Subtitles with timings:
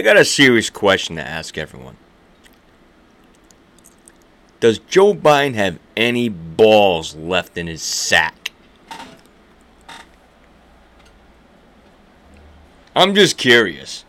[0.00, 1.98] I got a serious question to ask everyone.
[4.58, 8.50] Does Joe Biden have any balls left in his sack?
[12.96, 14.06] I'm just curious.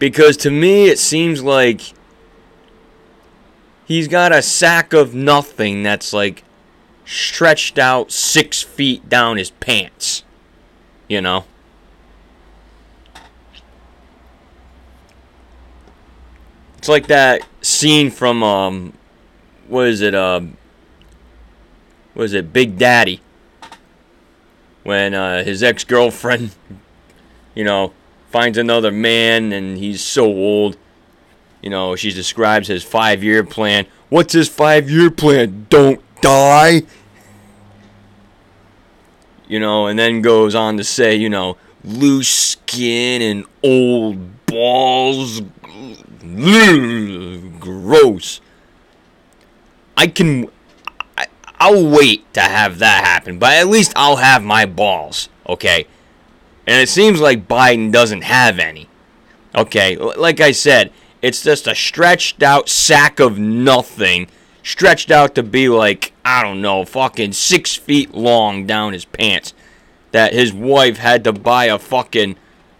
[0.00, 1.92] Because to me, it seems like
[3.84, 6.42] he's got a sack of nothing that's like
[7.04, 10.24] stretched out six feet down his pants.
[11.06, 11.44] You know?
[16.84, 18.92] It's like that scene from um
[19.68, 20.58] what is it, um
[22.12, 23.22] what is it, Big Daddy?
[24.82, 26.54] When uh, his ex girlfriend,
[27.54, 27.94] you know,
[28.28, 30.76] finds another man and he's so old.
[31.62, 33.86] You know, she describes his five year plan.
[34.10, 35.66] What's his five year plan?
[35.70, 36.82] Don't die.
[39.48, 45.40] You know, and then goes on to say, you know, loose skin and old balls.
[47.60, 48.40] Gross.
[49.96, 50.48] I can.
[51.16, 51.26] I,
[51.58, 55.86] I'll wait to have that happen, but at least I'll have my balls, okay?
[56.66, 58.88] And it seems like Biden doesn't have any.
[59.54, 60.90] Okay, like I said,
[61.22, 64.28] it's just a stretched out sack of nothing,
[64.62, 69.54] stretched out to be like, I don't know, fucking six feet long down his pants.
[70.12, 72.36] That his wife had to buy a fucking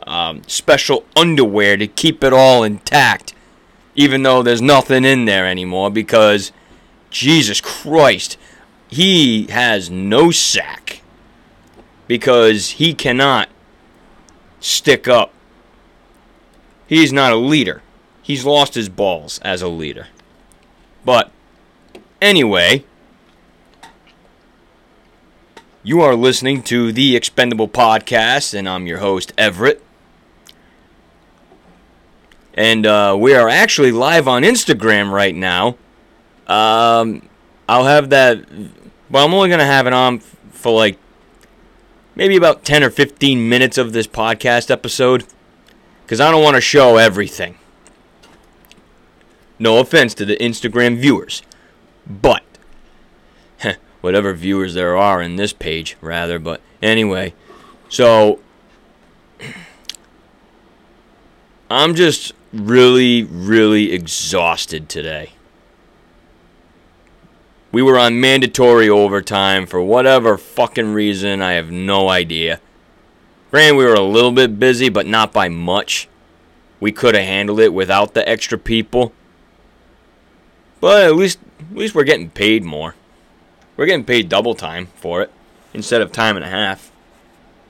[0.07, 3.34] um, special underwear to keep it all intact,
[3.95, 6.53] even though there's nothing in there anymore because,
[7.11, 8.37] Jesus Christ,
[8.89, 11.03] he has no sack
[12.07, 13.49] because he cannot
[14.61, 15.33] stick up.
[16.87, 17.83] He's not a leader.
[18.23, 20.09] He's lost his balls as a leader.
[21.05, 21.31] But
[22.21, 22.85] anyway,
[25.83, 29.84] you are listening to the Expendable Podcast, and I'm your host, Everett.
[32.55, 35.77] And uh, we are actually live on Instagram right now.
[36.47, 37.29] Um,
[37.69, 38.45] I'll have that.
[39.11, 40.99] Well, I'm only going to have it on for like
[42.15, 45.25] maybe about 10 or 15 minutes of this podcast episode
[46.05, 47.59] because I don't want to show everything.
[49.59, 51.43] No offense to the Instagram viewers,
[52.07, 52.43] but
[54.01, 56.39] whatever viewers there are in this page, rather.
[56.39, 57.35] But anyway,
[57.89, 58.41] so
[61.71, 65.31] I'm just really, really exhausted today.
[67.73, 71.43] We were on mandatory overtime for whatever fucking reason.
[71.43, 72.61] I have no idea.
[73.51, 76.09] Granted, we were a little bit busy, but not by much.
[76.79, 79.13] We could have handled it without the extra people.
[80.81, 82.95] But at least, at least we're getting paid more.
[83.77, 85.33] We're getting paid double time for it
[85.73, 86.93] instead of time and a half.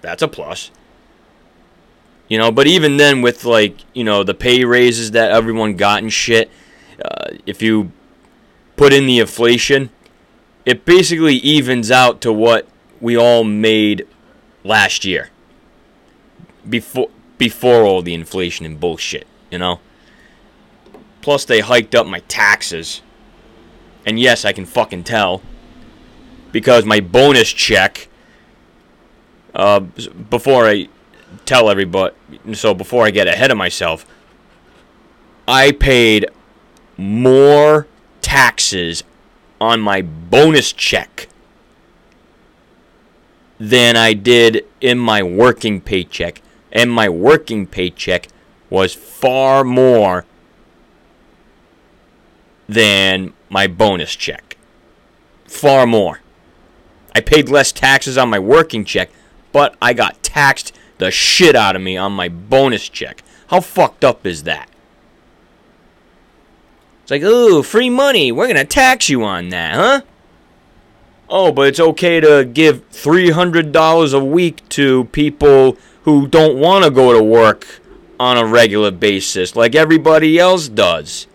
[0.03, 0.71] That's a plus.
[2.29, 6.03] You know, but even then, with like you know the pay raises that everyone got
[6.03, 6.51] and shit,
[7.05, 7.93] uh, if you
[8.77, 9.91] put in the inflation,
[10.65, 12.67] it basically evens out to what
[13.01, 14.07] we all made
[14.63, 15.31] last year.
[16.69, 19.81] Before before all the inflation and bullshit, you know.
[21.21, 23.03] Plus they hiked up my taxes.
[24.07, 25.43] And yes, I can fucking tell
[26.53, 28.09] because my bonus check
[29.55, 30.89] uh, before I
[31.45, 32.15] tell everybody
[32.53, 34.07] so before I get ahead of myself
[35.47, 36.27] I paid
[36.97, 37.87] more
[38.21, 39.05] taxes
[39.61, 41.29] on my bonus check
[43.59, 46.41] than I did in my working paycheck.
[46.73, 48.29] And my working paycheck
[48.69, 50.25] was far more
[52.69, 54.57] than my bonus check.
[55.45, 56.21] Far more.
[57.15, 59.11] I paid less taxes on my working check,
[59.53, 63.23] but I got taxed the shit out of me on my bonus check.
[63.49, 64.69] How fucked up is that?
[67.03, 68.33] It's like, ooh, free money.
[68.33, 70.01] We're going to tax you on that, huh?
[71.29, 76.91] Oh, but it's okay to give $300 a week to people who don't want to
[76.91, 77.81] go to work
[78.21, 81.27] on a regular basis like everybody else does.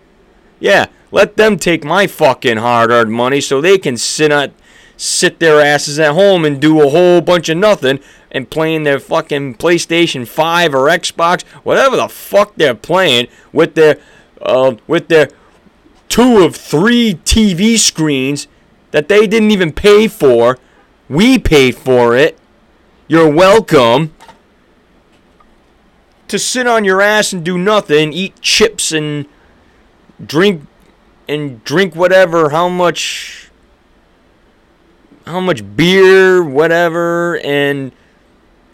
[0.58, 4.52] Yeah, let them take my fucking hard-earned money so they can sit at
[5.00, 7.98] sit their asses at home and do a whole bunch of nothing
[8.30, 13.98] and playing their fucking PlayStation 5 or Xbox, whatever the fuck they're playing with their
[14.42, 15.30] uh, with their
[16.10, 18.46] two of three TV screens
[18.90, 20.58] that they didn't even pay for.
[21.08, 22.38] We paid for it.
[23.08, 24.14] You're welcome
[26.28, 29.26] to sit on your ass and do nothing, eat chips and
[30.24, 30.66] drink
[31.26, 33.49] and drink whatever how much
[35.30, 37.92] how much beer, whatever, and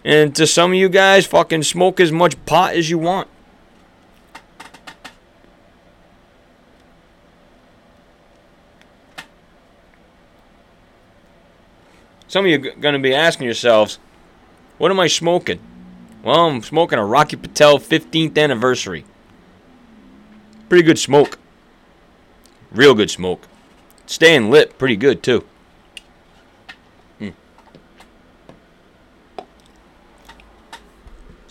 [0.07, 3.27] And to some of you guys, fucking smoke as much pot as you want.
[12.29, 13.99] Some of you are going to be asking yourselves,
[14.79, 15.59] what am I smoking?
[16.23, 19.05] Well, I'm smoking a Rocky Patel 15th anniversary.
[20.69, 21.37] Pretty good smoke.
[22.71, 23.49] Real good smoke.
[24.07, 25.45] Staying lit pretty good, too.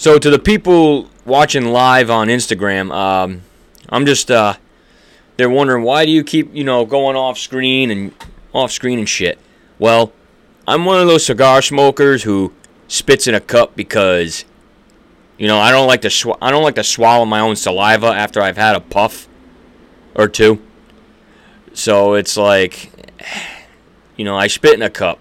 [0.05, 3.41] So, to the people watching live on Instagram, um,
[3.89, 4.53] I'm just, uh,
[5.35, 8.13] they're wondering why do you keep, you know, going off screen and
[8.53, 9.39] off screen and shit.
[9.79, 10.13] Well,
[10.67, 12.53] I'm one of those cigar smokers who
[12.87, 14.45] spits in a cup because
[15.39, 18.09] you know I don't like to sw- I don't like to swallow my own saliva
[18.09, 19.27] after I've had a puff
[20.13, 20.61] or two.
[21.73, 22.91] So it's like
[24.17, 25.17] you know I spit in a cup.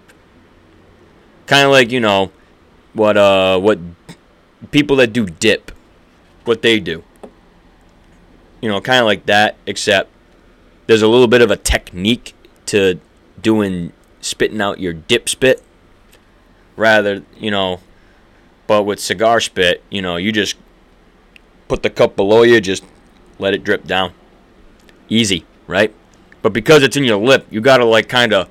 [1.47, 2.31] Kind of like you know
[2.93, 3.79] what uh what
[4.71, 5.71] people that do dip
[6.45, 7.03] what they do.
[8.61, 10.09] You know, kind of like that except
[10.87, 12.33] there's a little bit of a technique
[12.67, 12.99] to
[13.41, 13.91] doing
[14.21, 15.63] spitting out your dip spit
[16.75, 17.79] rather, you know,
[18.67, 20.55] but with cigar spit, you know, you just
[21.67, 22.83] put the cup below you, just
[23.39, 24.13] let it drip down.
[25.09, 25.93] Easy, right?
[26.41, 28.49] But because it's in your lip, you gotta like kind of.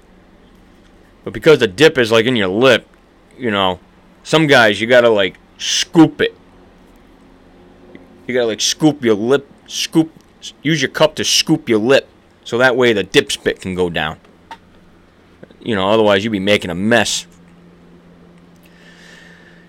[1.25, 2.89] But because the dip is like in your lip,
[3.37, 3.81] you know,
[4.23, 6.37] some guys you gotta like scoop it.
[8.27, 10.13] You gotta like scoop your lip, scoop,
[10.63, 12.09] use your cup to scoop your lip,
[12.45, 14.19] so that way the dip spit can go down.
[15.61, 17.27] You know, otherwise you'd be making a mess.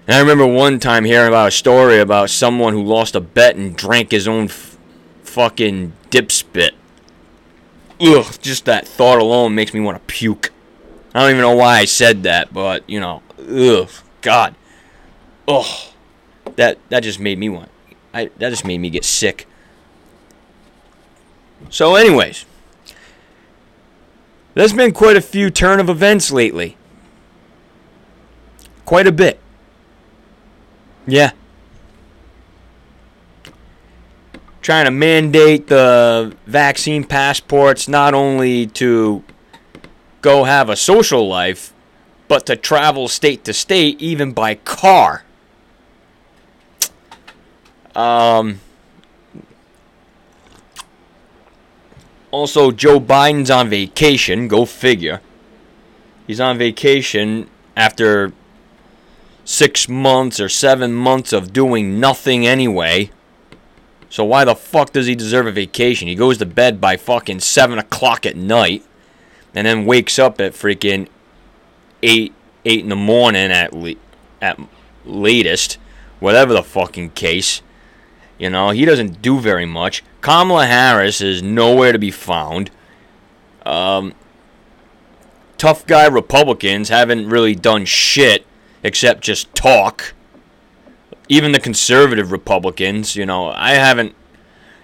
[0.07, 3.55] And I remember one time hearing about a story about someone who lost a bet
[3.55, 4.77] and drank his own f-
[5.23, 6.75] fucking dip spit.
[7.99, 10.51] Ugh, just that thought alone makes me want to puke.
[11.13, 13.89] I don't even know why I said that, but you know, ugh,
[14.21, 14.53] God,
[15.47, 15.91] ugh,
[16.55, 17.69] that that just made me want.
[18.13, 19.47] I that just made me get sick.
[21.69, 22.45] So, anyways,
[24.53, 26.77] there's been quite a few turn of events lately.
[28.85, 29.39] Quite a bit.
[31.05, 31.31] Yeah.
[34.61, 39.23] Trying to mandate the vaccine passports not only to
[40.21, 41.73] go have a social life,
[42.27, 45.24] but to travel state to state, even by car.
[47.95, 48.59] Um,
[52.35, 54.49] Also, Joe Biden's on vacation.
[54.49, 55.21] Go figure.
[56.27, 58.33] He's on vacation after
[59.45, 63.09] six months or seven months of doing nothing anyway.
[64.09, 66.09] So why the fuck does he deserve a vacation?
[66.09, 68.83] He goes to bed by fucking seven o'clock at night,
[69.53, 71.07] and then wakes up at freaking
[72.03, 72.33] eight
[72.65, 73.95] eight in the morning at le-
[74.41, 74.59] at
[75.05, 75.77] latest,
[76.19, 77.61] whatever the fucking case.
[78.37, 80.03] You know, he doesn't do very much.
[80.21, 82.69] Kamala Harris is nowhere to be found.
[83.65, 84.13] Um,
[85.57, 88.45] tough guy Republicans haven't really done shit
[88.83, 90.13] except just talk.
[91.27, 94.15] Even the conservative Republicans, you know, I haven't,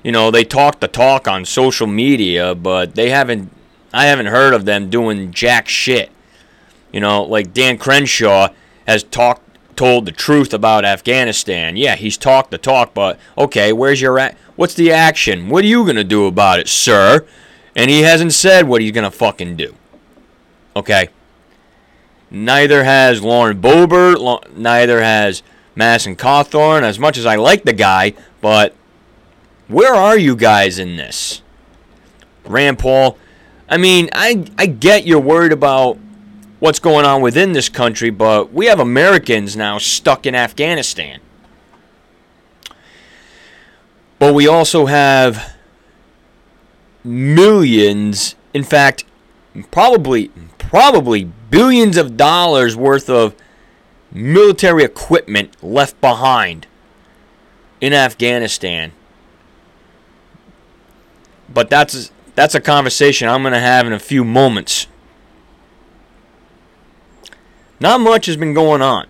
[0.03, 3.51] you know, they talk the talk on social media, but they haven't,
[3.93, 6.10] I haven't heard of them doing jack shit.
[6.91, 8.50] You know, like Dan Crenshaw
[8.88, 9.40] has talked
[9.75, 11.75] told the truth about Afghanistan.
[11.75, 14.37] Yeah, he's talked the talk, but okay, where's your at?
[14.55, 15.49] What's the action?
[15.49, 17.25] What are you gonna do about it, sir?
[17.75, 19.75] And he hasn't said what he's gonna fucking do.
[20.75, 21.09] Okay.
[22.29, 24.55] Neither has Lauren Boebert.
[24.55, 25.43] Neither has
[25.75, 26.83] Madison Cawthorn.
[26.83, 28.75] As much as I like the guy, but
[29.67, 31.41] where are you guys in this?
[32.45, 33.17] Rand Paul.
[33.69, 35.97] I mean, I I get you're worried about
[36.62, 41.20] what's going on within this country, but we have Americans now stuck in Afghanistan.
[44.20, 45.56] But we also have
[47.03, 49.03] millions, in fact,
[49.72, 53.36] probably probably billions of dollars worth of
[54.12, 56.68] military equipment left behind
[57.82, 58.91] in Afghanistan.
[61.51, 64.86] But that's that's a conversation I'm going to have in a few moments.
[67.81, 69.07] Not much has been going on.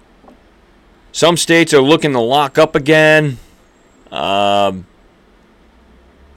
[1.11, 3.37] Some states are looking to lock up again.
[4.09, 4.87] Um,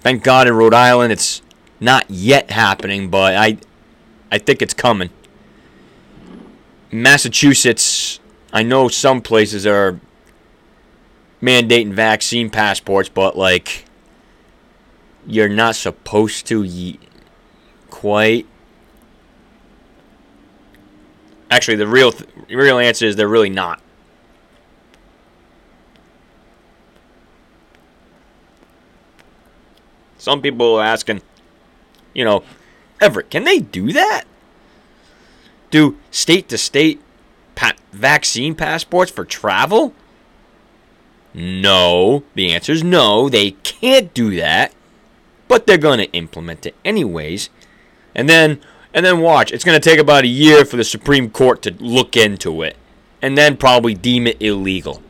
[0.01, 1.43] thank God in Rhode Island it's
[1.79, 3.59] not yet happening, but I,
[4.33, 5.11] I think it's coming.
[6.91, 8.19] Massachusetts,
[8.53, 10.01] I know some places are
[11.41, 13.85] mandating vaccine passports, but like
[15.25, 16.99] you're not supposed to
[17.91, 18.47] quite
[21.51, 23.81] Actually, the real th- real answer is they're really not.
[30.19, 31.21] Some people are asking,
[32.15, 32.45] you know,
[33.01, 34.25] Everett, can they do that?
[35.71, 37.03] Do state to state
[37.95, 39.95] vaccine passports for travel?
[41.33, 42.25] No.
[42.35, 43.29] The answer is no.
[43.29, 44.73] They can't do that.
[45.49, 47.51] But they're going to implement it anyways.
[48.15, 48.61] And then
[48.95, 49.53] and then watch.
[49.53, 52.77] It's going to take about a year for the Supreme Court to look into it
[53.21, 55.03] and then probably deem it illegal.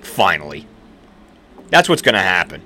[0.00, 0.66] Finally.
[1.68, 2.62] That's what's going to happen.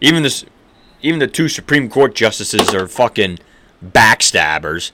[0.00, 0.44] Even this
[1.02, 3.38] even the two Supreme Court justices are fucking
[3.84, 4.90] backstabbers.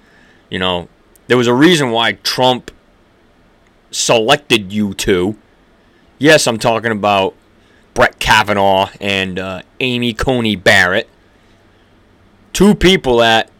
[0.50, 0.88] You know,
[1.28, 2.72] there was a reason why Trump
[3.92, 5.36] selected you two.
[6.18, 7.34] Yes, I'm talking about
[7.94, 11.08] Brett Kavanaugh and uh, Amy Coney Barrett.
[12.52, 13.50] Two people that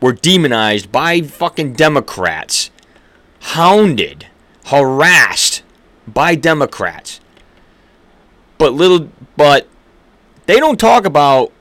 [0.00, 2.70] were demonized by fucking Democrats,
[3.40, 4.26] hounded,
[4.66, 5.62] harassed
[6.06, 7.20] by Democrats.
[8.58, 9.68] But little, but
[10.46, 11.52] they don't talk about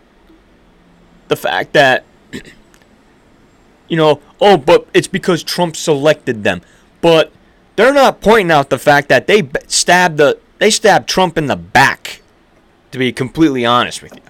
[1.28, 2.04] the fact that,
[3.88, 6.62] you know, oh, but it's because Trump selected them.
[7.02, 7.32] But
[7.76, 11.56] they're not pointing out the fact that they stabbed the they stabbed Trump in the
[11.56, 12.22] back.
[12.92, 14.22] To be completely honest with you,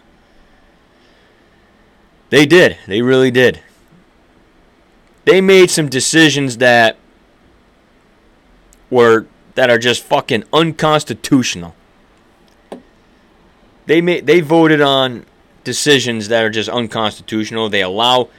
[2.30, 2.78] they did.
[2.88, 3.62] They really did.
[5.26, 6.98] They made some decisions that
[8.90, 11.76] were that are just fucking unconstitutional.
[13.86, 15.26] They made they voted on
[15.64, 17.70] decisions that are just unconstitutional.
[17.70, 18.30] They allow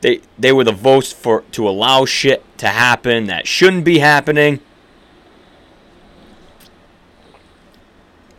[0.00, 4.60] they they were the votes for to allow shit to happen that shouldn't be happening.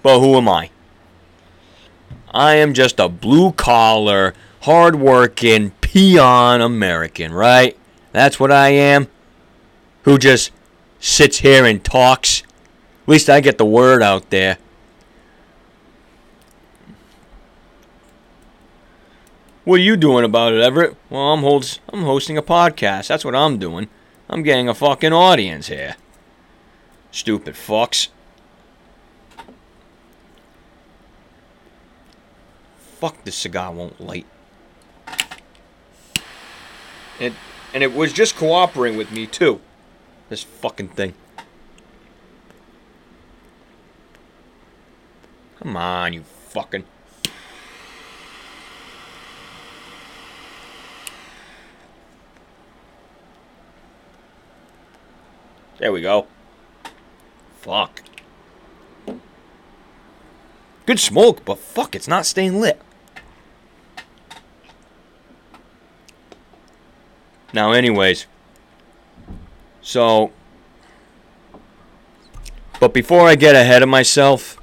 [0.01, 0.69] But who am I?
[2.31, 4.33] I am just a blue collar,
[4.67, 7.77] hard working, peon American, right?
[8.11, 9.07] That's what I am.
[10.03, 10.51] Who just
[10.99, 12.41] sits here and talks.
[13.03, 14.57] At least I get the word out there.
[19.63, 20.97] What are you doing about it, Everett?
[21.09, 23.07] Well, I'm holds I'm hosting a podcast.
[23.07, 23.87] That's what I'm doing.
[24.29, 25.95] I'm getting a fucking audience here.
[27.11, 28.09] Stupid fucks.
[32.99, 34.25] Fuck this cigar won't light.
[37.19, 37.33] It
[37.73, 39.59] and it was just cooperating with me too.
[40.29, 41.13] This fucking thing.
[45.59, 46.83] Come on, you fucking.
[55.79, 56.27] There we go.
[57.61, 58.01] Fuck.
[60.85, 62.81] Good smoke, but fuck, it's not staying lit.
[67.53, 68.25] Now, anyways.
[69.81, 70.31] So.
[72.79, 74.61] But before I get ahead of myself,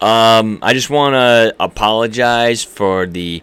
[0.00, 3.42] um, I just want to apologize for the.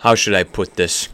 [0.00, 1.08] How should I put this?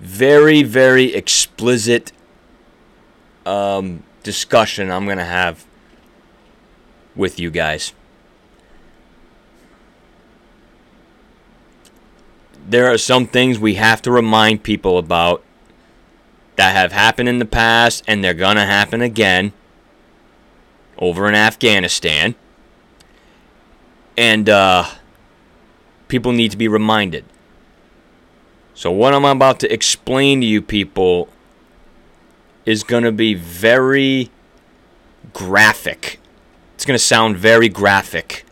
[0.00, 2.12] very, very explicit
[3.44, 5.66] um, discussion I'm going to have
[7.16, 7.92] with you guys.
[12.68, 15.42] There are some things we have to remind people about
[16.56, 19.54] that have happened in the past and they're going to happen again
[20.98, 22.34] over in Afghanistan.
[24.18, 24.84] And uh,
[26.08, 27.24] people need to be reminded.
[28.74, 31.30] So, what I'm about to explain to you people
[32.66, 34.30] is going to be very
[35.32, 36.20] graphic.
[36.74, 38.44] It's going to sound very graphic.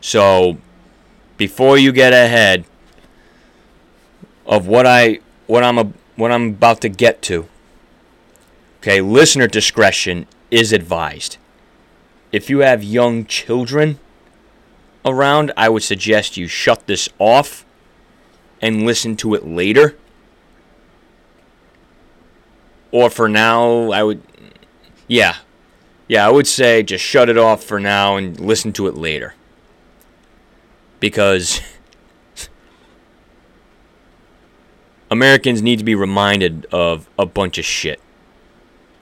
[0.00, 0.56] So,
[1.36, 2.64] before you get ahead
[4.46, 7.46] of what I what I'm a, what I'm about to get to,
[8.80, 11.36] okay, listener discretion is advised.
[12.32, 13.98] If you have young children
[15.04, 17.64] around, I would suggest you shut this off
[18.60, 19.96] and listen to it later.
[22.90, 24.22] Or for now, I would.
[25.06, 25.36] Yeah.
[26.08, 29.34] Yeah, I would say just shut it off for now and listen to it later.
[31.00, 31.60] Because.
[35.10, 38.00] Americans need to be reminded of a bunch of shit.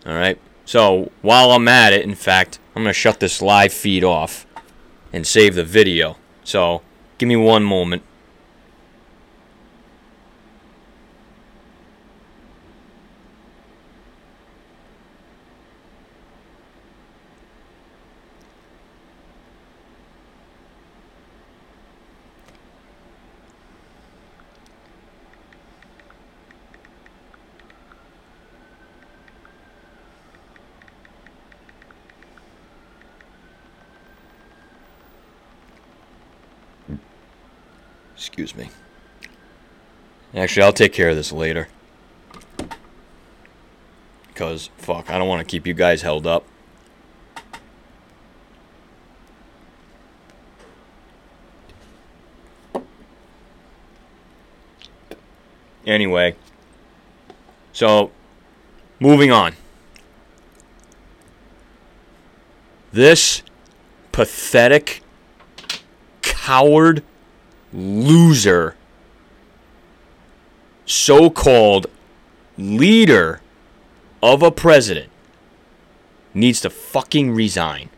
[0.06, 0.38] Alright?
[0.66, 4.46] So, while I'm at it, in fact, I'm going to shut this live feed off
[5.12, 6.16] and save the video.
[6.42, 6.82] So,
[7.18, 8.02] give me one moment.
[38.26, 38.70] Excuse me.
[40.34, 41.68] Actually, I'll take care of this later.
[44.28, 46.46] Because, fuck, I don't want to keep you guys held up.
[55.86, 56.34] Anyway,
[57.74, 58.10] so
[58.98, 59.52] moving on.
[62.90, 63.42] This
[64.12, 65.02] pathetic,
[66.22, 67.02] coward,
[67.74, 68.76] loser,
[70.86, 71.88] so called
[72.56, 73.40] leader
[74.22, 75.10] of a president
[76.32, 77.90] needs to fucking resign.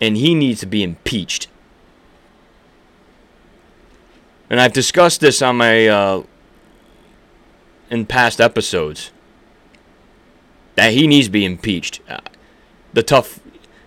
[0.00, 1.48] And he needs to be impeached.
[4.48, 6.22] And I've discussed this on my uh,
[7.90, 9.10] in past episodes
[10.76, 12.00] that he needs to be impeached.
[12.08, 12.20] Uh,
[12.92, 13.40] the tough,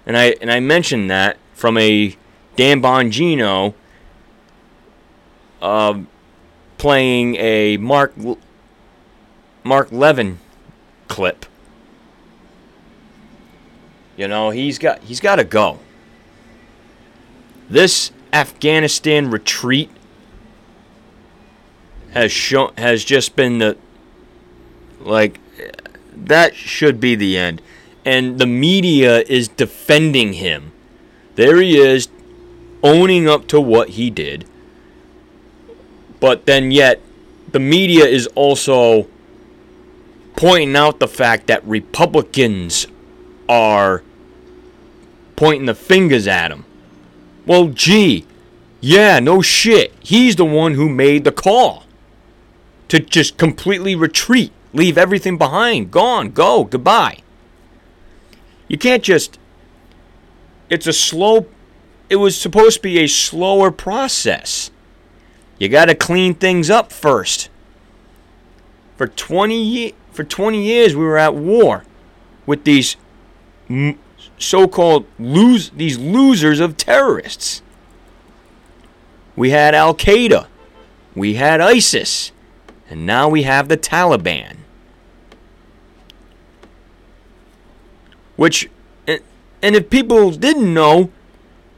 [0.05, 2.15] and I and I mentioned that from a
[2.55, 3.74] Dan Bongino
[5.62, 5.99] uh,
[6.78, 8.13] playing a Mark
[9.63, 10.39] Mark Levin
[11.08, 11.45] clip.
[14.17, 15.80] You know he's got he's got to go.
[17.69, 19.89] This Afghanistan retreat
[22.12, 23.78] has shown has just been the
[24.99, 25.39] like
[26.13, 27.62] that should be the end
[28.06, 30.71] and the media is defending him
[31.36, 32.10] there he is
[32.84, 34.46] owning up to what he did
[36.20, 37.02] but then yet
[37.52, 39.08] the media is also
[40.36, 42.88] pointing out the fact that republicans
[43.48, 44.04] are
[45.36, 46.65] pointing the fingers at him
[47.46, 48.26] well gee
[48.80, 51.86] yeah no shit he's the one who made the call
[52.91, 57.20] to just completely retreat, leave everything behind, gone, go, goodbye.
[58.67, 59.39] You can't just.
[60.70, 61.46] It's a slow.
[62.12, 64.69] It was supposed to be a slower process.
[65.58, 67.50] You got to clean things up first.
[68.97, 71.86] For 20 for 20 years we were at war
[72.45, 72.97] with these
[74.38, 77.62] so-called lose these losers of terrorists.
[79.38, 80.47] We had Al Qaeda.
[81.15, 82.34] We had ISIS.
[82.89, 84.58] And now we have the Taliban.
[88.36, 88.69] Which,
[89.08, 89.21] and
[89.62, 91.10] if people didn't know,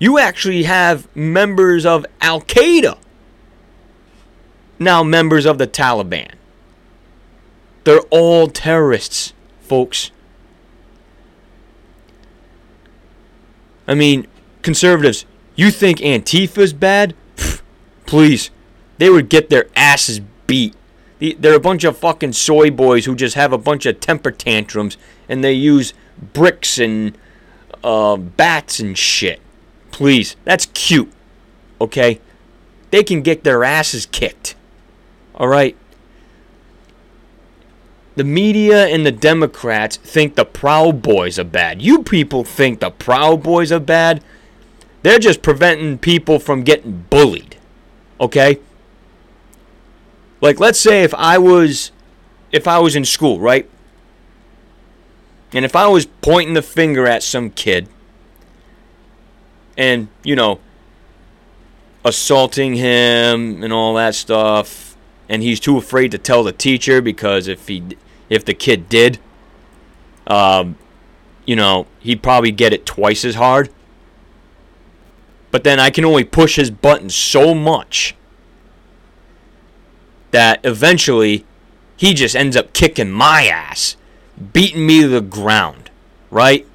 [0.04, 2.98] you actually have members of Al Qaeda
[4.80, 6.34] now members of the Taliban.
[7.86, 10.12] They're all terrorists, folks.
[13.88, 14.28] I mean,
[14.62, 17.16] conservatives, you think Antifa's bad?
[18.06, 18.50] Please.
[18.98, 20.76] They would get their asses beat
[21.40, 24.98] they're a bunch of fucking soy boys who just have a bunch of temper tantrums
[25.30, 25.94] and they use
[26.34, 27.18] bricks and
[27.82, 29.40] uh, bats and shit.
[29.94, 31.12] Please, that's cute.
[31.80, 32.20] Okay?
[32.90, 34.56] They can get their asses kicked.
[35.36, 35.78] Alright?
[38.16, 41.82] The media and the Democrats think the Proud Boys are bad.
[41.82, 44.24] You people think the Proud Boys are bad.
[45.04, 47.58] They're just preventing people from getting bullied.
[48.20, 48.60] Okay?
[50.42, 51.92] Like let's say if I was
[52.52, 53.70] if I was in school, right?
[55.54, 57.88] And if I was pointing the finger at some kid
[59.78, 60.60] and, you know,
[62.06, 64.98] assaulting him and all that stuff
[65.30, 67.82] and he's too afraid to tell the teacher because if he
[68.30, 69.20] if the kid did
[70.28, 70.76] um
[71.46, 73.70] you know, he'd probably get it twice as hard.
[75.52, 78.16] But then I can only push his button so much
[80.32, 81.46] that eventually
[81.96, 83.98] he just ends up kicking my ass,
[84.52, 85.92] beating me to the ground,
[86.32, 86.66] right?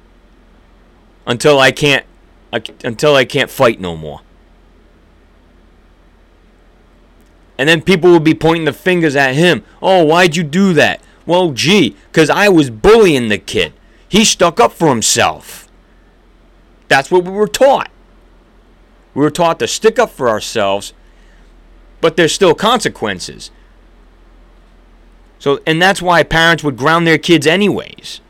[1.25, 2.05] Until I can't
[2.51, 4.21] until I can't fight no more.
[7.57, 9.63] And then people will be pointing the fingers at him.
[9.81, 11.01] Oh, why'd you do that?
[11.25, 13.73] Well, gee, because I was bullying the kid.
[14.07, 15.67] He stuck up for himself.
[16.87, 17.91] That's what we were taught.
[19.13, 20.93] We were taught to stick up for ourselves
[22.01, 23.51] but there's still consequences.
[25.37, 28.21] So, and that's why parents would ground their kids anyways.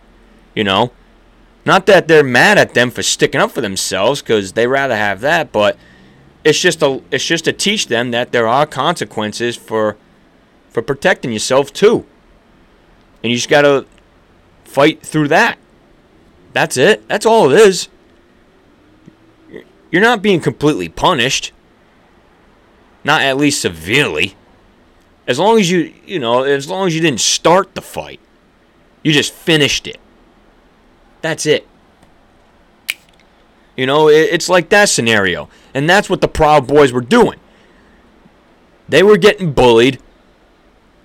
[0.55, 0.91] You know,
[1.69, 5.21] not that they're mad at them for sticking up for themselves because they rather have
[5.21, 5.77] that, but
[6.43, 9.95] it's just a it's just to teach them that there are consequences for
[10.69, 12.07] for protecting yourself too.
[13.21, 13.85] And you just got to
[14.63, 15.59] fight through that.
[16.53, 17.07] That's it.
[17.07, 17.87] That's all it is.
[19.91, 21.51] You're not being completely punished.
[23.03, 24.35] Not at least severely.
[25.27, 28.19] As long as you, you know, as long as you didn't start the fight,
[29.03, 29.99] you just finished it.
[31.21, 31.67] That's it.
[33.75, 35.47] You know, it's like that scenario.
[35.73, 37.39] And that's what the Proud Boys were doing.
[38.89, 39.99] They were getting bullied.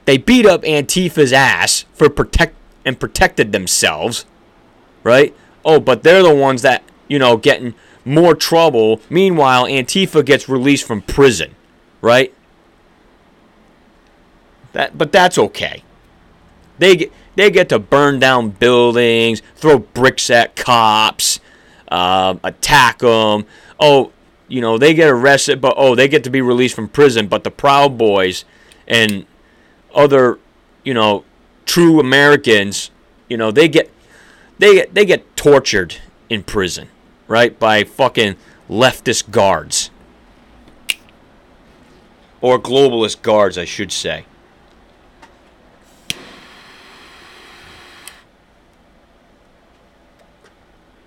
[0.07, 4.27] They beat up Antifa's ass for protect and protected themselves.
[5.05, 5.37] Right?
[5.64, 7.74] Oh, but they're the ones that, you know, getting
[8.05, 9.00] more trouble.
[9.09, 11.55] Meanwhile, Antifa gets released from prison.
[12.00, 12.35] Right?
[14.72, 15.85] That but that's okay.
[16.79, 21.40] They get they get to burn down buildings, throw bricks at cops,
[21.88, 23.47] uh, attack them.
[23.79, 24.12] Oh,
[24.49, 27.27] you know, they get arrested, but oh, they get to be released from prison.
[27.27, 28.44] But the Proud Boys
[28.87, 29.27] and
[29.94, 30.38] other,
[30.85, 31.25] you know,
[31.66, 32.90] true Americans,
[33.29, 33.90] you know, they get
[34.59, 35.97] they get they get tortured
[36.29, 36.88] in prison,
[37.27, 38.37] right, by fucking
[38.68, 39.90] leftist guards
[42.40, 44.27] or globalist guards, I should say.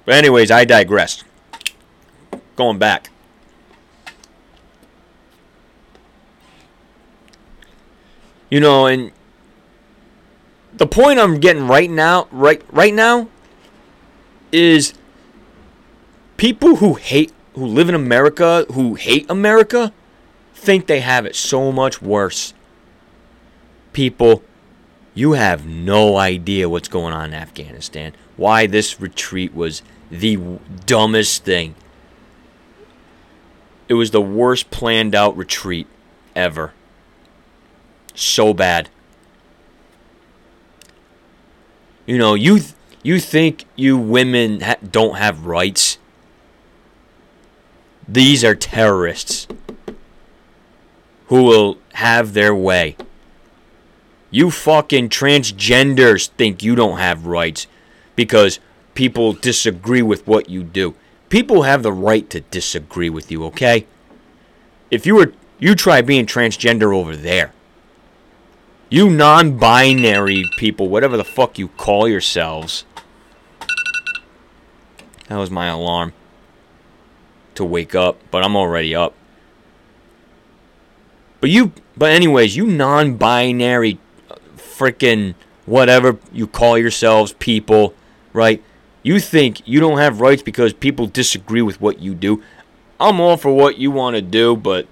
[0.07, 1.25] But anyways, I digress.
[2.55, 3.09] Going back.
[8.49, 9.11] You know, and
[10.73, 13.27] the point I'm getting right now, right right now
[14.53, 14.93] is
[16.37, 19.91] people who hate who live in America, who hate America,
[20.55, 22.53] think they have it so much worse.
[23.91, 24.41] People,
[25.13, 28.13] you have no idea what's going on in Afghanistan.
[28.37, 30.37] Why this retreat was the
[30.85, 31.75] dumbest thing.
[33.87, 35.87] It was the worst planned out retreat
[36.35, 36.73] ever.
[38.13, 38.89] So bad.
[42.05, 45.97] You know, you th- you think you women ha- don't have rights?
[48.07, 49.47] These are terrorists
[51.27, 52.95] who will have their way.
[54.31, 57.67] You fucking transgenders think you don't have rights
[58.15, 58.59] because
[58.97, 60.95] people disagree with what you do.
[61.29, 63.85] People have the right to disagree with you, okay?
[64.89, 67.53] If you were you try being transgender over there.
[68.89, 72.85] You non-binary people, whatever the fuck you call yourselves.
[75.27, 76.13] That was my alarm
[77.53, 79.13] to wake up, but I'm already up.
[81.39, 83.99] But you but anyways, you non-binary
[84.31, 85.35] uh, freaking
[85.67, 87.93] whatever you call yourselves people,
[88.33, 88.63] right?
[89.03, 92.43] You think you don't have rights because people disagree with what you do.
[92.99, 94.87] I'm all for what you want to do, but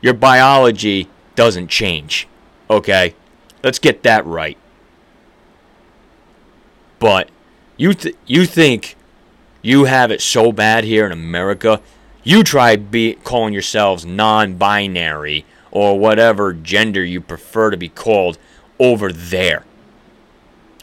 [0.00, 2.28] your biology doesn't change.
[2.70, 3.14] Okay?
[3.62, 4.56] Let's get that right.
[6.98, 7.30] But
[7.76, 8.96] you th- you think
[9.62, 11.80] you have it so bad here in America?
[12.22, 18.38] You try be calling yourselves non-binary or whatever gender you prefer to be called
[18.78, 19.64] over there.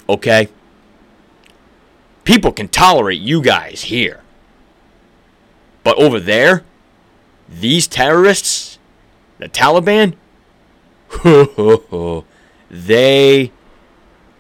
[0.08, 0.50] Okay?
[2.26, 4.22] People can tolerate you guys here.
[5.84, 6.64] But over there,
[7.48, 8.80] these terrorists,
[9.38, 10.16] the Taliban,
[12.72, 13.52] they,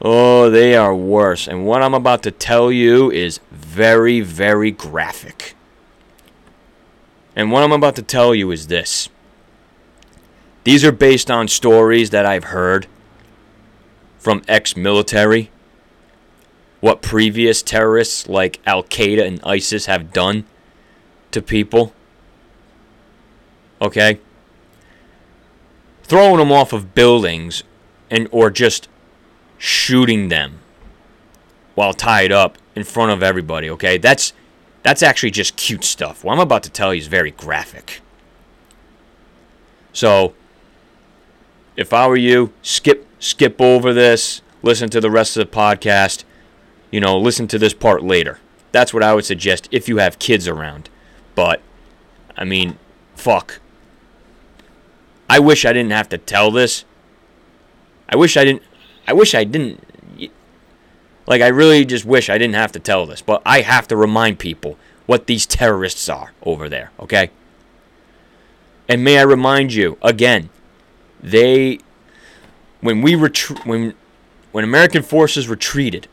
[0.01, 1.47] oh, they are worse.
[1.47, 5.55] And what I'm about to tell you is very, very graphic.
[7.35, 9.09] And what I'm about to tell you is this.
[10.63, 12.87] These are based on stories that I've heard
[14.17, 15.51] from ex military
[16.85, 20.45] what previous terrorists like Al Qaeda and ISIS have done
[21.31, 21.93] to people.
[23.81, 24.19] Okay?
[26.03, 27.63] Throwing them off of buildings
[28.11, 28.87] and or just
[29.57, 30.59] shooting them
[31.73, 33.97] while tied up in front of everybody, okay?
[33.97, 34.33] That's
[34.83, 36.23] that's actually just cute stuff.
[36.23, 37.99] What I'm about to tell you is very graphic.
[39.91, 40.35] So,
[41.75, 46.25] if I were you, skip skip over this, listen to the rest of the podcast
[46.91, 48.39] you know, listen to this part later.
[48.71, 50.89] That's what I would suggest if you have kids around.
[51.33, 51.61] But,
[52.37, 52.77] I mean,
[53.15, 53.59] fuck.
[55.29, 56.85] I wish I didn't have to tell this.
[58.09, 58.63] I wish I didn't.
[59.07, 59.83] I wish I didn't.
[61.27, 63.21] Like, I really just wish I didn't have to tell this.
[63.21, 67.31] But I have to remind people what these terrorists are over there, okay?
[68.87, 70.49] And may I remind you, again,
[71.21, 71.79] they.
[72.81, 73.65] When we retreat.
[73.65, 73.95] When,
[74.51, 76.07] when American forces retreated,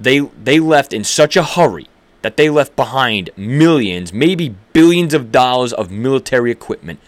[0.00, 1.86] they they left in such a hurry
[2.22, 7.00] that they left behind millions, maybe billions of dollars of military equipment,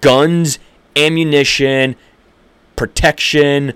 [0.00, 0.58] guns,
[0.96, 1.96] ammunition,
[2.76, 3.74] protection,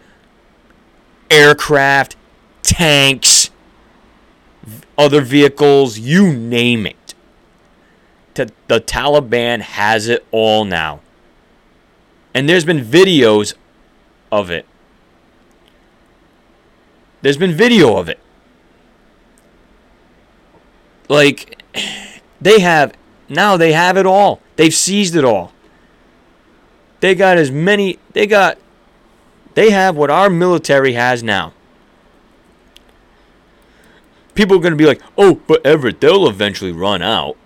[1.31, 2.17] aircraft,
[2.63, 3.51] tanks,
[4.99, 7.15] other vehicles, you name it.
[8.35, 11.01] The Taliban has it all now.
[12.35, 13.55] And there's been videos
[14.31, 14.65] of it.
[17.21, 18.19] There's been video of it.
[21.13, 21.63] Like,
[22.41, 22.95] they have
[23.29, 24.41] now they have it all.
[24.57, 25.53] They've seized it all.
[27.01, 28.57] They got as many they got
[29.53, 31.53] they have what our military has now.
[34.35, 37.37] People are going to be like, "Oh, but Everett, they'll eventually run out."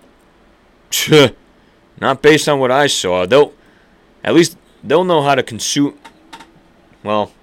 [1.99, 3.25] Not based on what I saw.
[3.25, 3.51] They'll
[4.23, 5.99] at least they'll know how to consume
[7.03, 7.33] well,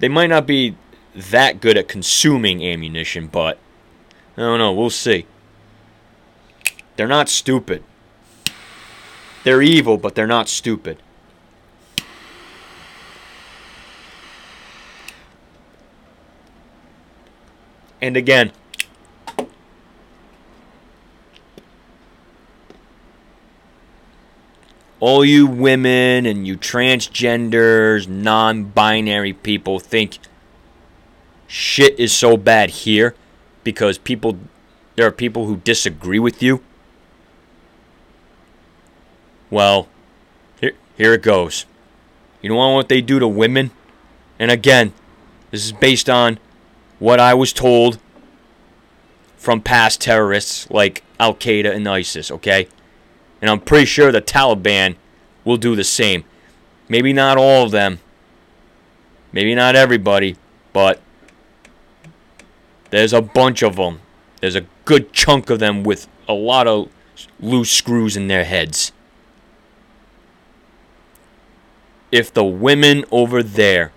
[0.00, 0.74] they might not be
[1.14, 3.58] that good at consuming ammunition, but
[4.36, 5.26] I don't know, we'll see.
[6.96, 7.82] They're not stupid.
[9.44, 10.98] They're evil, but they're not stupid.
[18.00, 18.50] And again,
[24.98, 30.18] all you women and you transgenders, non binary people think
[31.46, 33.14] shit is so bad here
[33.62, 34.38] because people
[34.96, 36.62] there are people who disagree with you.
[39.52, 39.86] Well,
[40.58, 41.66] here here it goes.
[42.40, 43.70] You know what they do to women?
[44.38, 44.94] And again,
[45.50, 46.38] this is based on
[46.98, 47.98] what I was told
[49.36, 52.66] from past terrorists like Al Qaeda and ISIS, okay?
[53.42, 54.96] And I'm pretty sure the Taliban
[55.44, 56.24] will do the same.
[56.88, 58.00] Maybe not all of them.
[59.32, 60.36] Maybe not everybody,
[60.72, 60.98] but
[62.88, 64.00] there's a bunch of them.
[64.40, 66.88] There's a good chunk of them with a lot of
[67.38, 68.92] loose screws in their heads.
[72.12, 73.90] If the women over there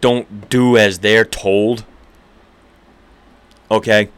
[0.00, 1.84] don't do as they're told,
[3.70, 4.08] okay?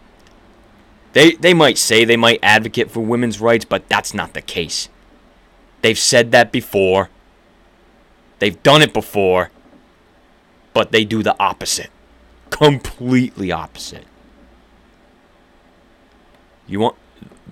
[1.14, 4.88] They they might say they might advocate for women's rights, but that's not the case.
[5.80, 7.10] They've said that before.
[8.38, 9.50] They've done it before.
[10.72, 11.90] But they do the opposite.
[12.50, 14.06] Completely opposite.
[16.66, 16.96] You want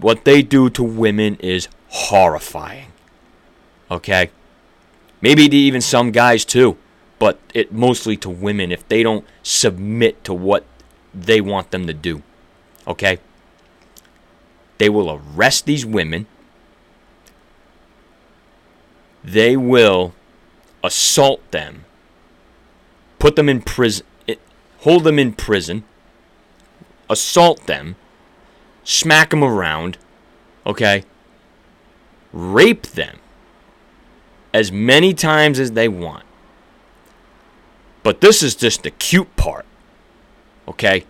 [0.00, 2.92] what they do to women is horrifying.
[3.90, 4.30] Okay?
[5.22, 6.76] Maybe to even some guys too
[7.22, 10.64] but it mostly to women if they don't submit to what
[11.14, 12.20] they want them to do.
[12.84, 13.20] Okay?
[14.78, 16.26] They will arrest these women.
[19.22, 20.14] They will
[20.82, 21.84] assault them,
[23.20, 24.04] put them in prison,
[24.78, 25.84] hold them in prison,
[27.08, 27.94] assault them,
[28.82, 29.96] smack them around,
[30.66, 31.04] okay?
[32.32, 33.20] Rape them
[34.52, 36.24] as many times as they want.
[38.02, 39.64] But this is just the cute part.
[40.66, 41.04] Okay?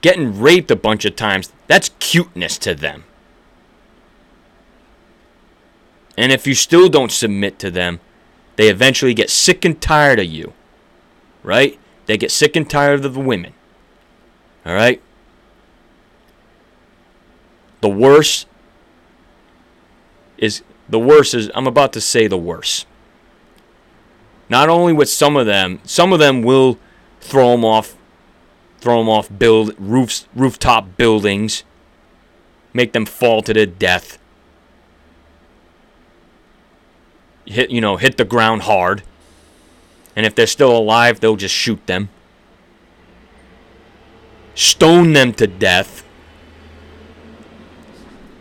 [0.00, 3.04] Getting raped a bunch of times, that's cuteness to them.
[6.16, 8.00] And if you still don't submit to them,
[8.56, 10.52] they eventually get sick and tired of you.
[11.42, 11.78] Right?
[12.06, 13.54] They get sick and tired of the women.
[14.64, 15.00] All right?
[17.80, 18.46] The worst
[20.36, 22.86] is the worst is I'm about to say the worst.
[24.48, 26.78] Not only with some of them, some of them will
[27.20, 27.96] throw them off,
[28.80, 31.64] throw them off build roofs, rooftop buildings,
[32.72, 34.18] make them fall to their death.
[37.44, 39.02] Hit you know hit the ground hard,
[40.16, 42.08] and if they're still alive, they'll just shoot them,
[44.54, 46.04] stone them to death.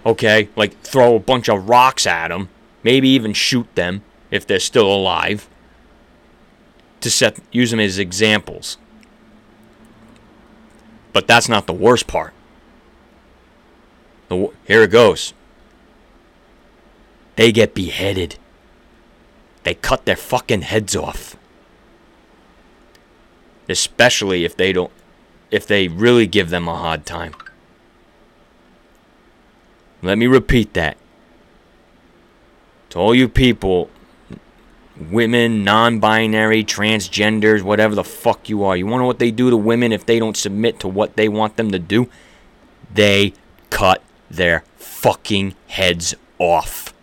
[0.07, 2.47] Okay, like throw a bunch of rocks at them,
[2.81, 5.49] maybe even shoot them if they're still alive
[7.01, 8.77] to set use them as examples.
[11.11, 12.33] But that's not the worst part.
[14.29, 15.33] The, here it goes.
[17.35, 18.37] They get beheaded.
[19.63, 21.35] They cut their fucking heads off.
[23.67, 24.91] Especially if they don't
[25.51, 27.33] if they really give them a hard time.
[30.01, 30.97] Let me repeat that.
[32.89, 33.89] To all you people
[34.99, 38.75] women, non binary, transgenders, whatever the fuck you are.
[38.75, 41.15] You want to know what they do to women if they don't submit to what
[41.15, 42.09] they want them to do?
[42.93, 43.33] They
[43.69, 46.93] cut their fucking heads off.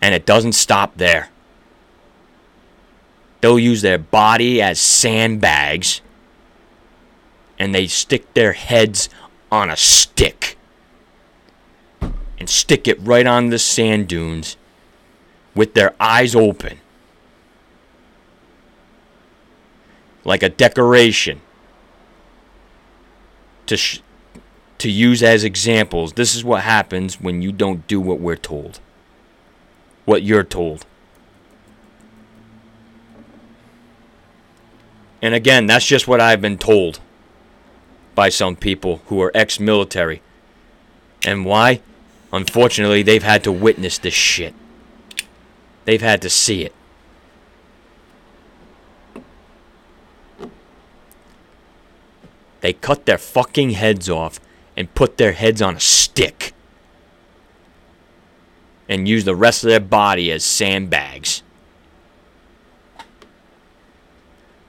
[0.00, 1.28] And it doesn't stop there.
[3.40, 6.00] They'll use their body as sandbags
[7.58, 9.08] and they stick their heads
[9.52, 10.56] on a stick
[12.38, 14.56] and stick it right on the sand dunes
[15.54, 16.80] with their eyes open.
[20.24, 21.42] Like a decoration
[23.66, 24.00] to, sh-
[24.78, 26.14] to use as examples.
[26.14, 28.80] This is what happens when you don't do what we're told,
[30.06, 30.86] what you're told.
[35.20, 37.00] And again, that's just what I've been told.
[38.14, 40.22] By some people who are ex military.
[41.24, 41.80] And why?
[42.32, 44.54] Unfortunately, they've had to witness this shit.
[45.84, 46.74] They've had to see it.
[52.60, 54.38] They cut their fucking heads off
[54.76, 56.54] and put their heads on a stick
[58.88, 61.42] and use the rest of their body as sandbags.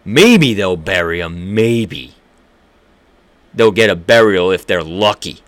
[0.03, 2.15] Maybe they'll bury them, maybe.
[3.53, 5.39] They'll get a burial if they're lucky.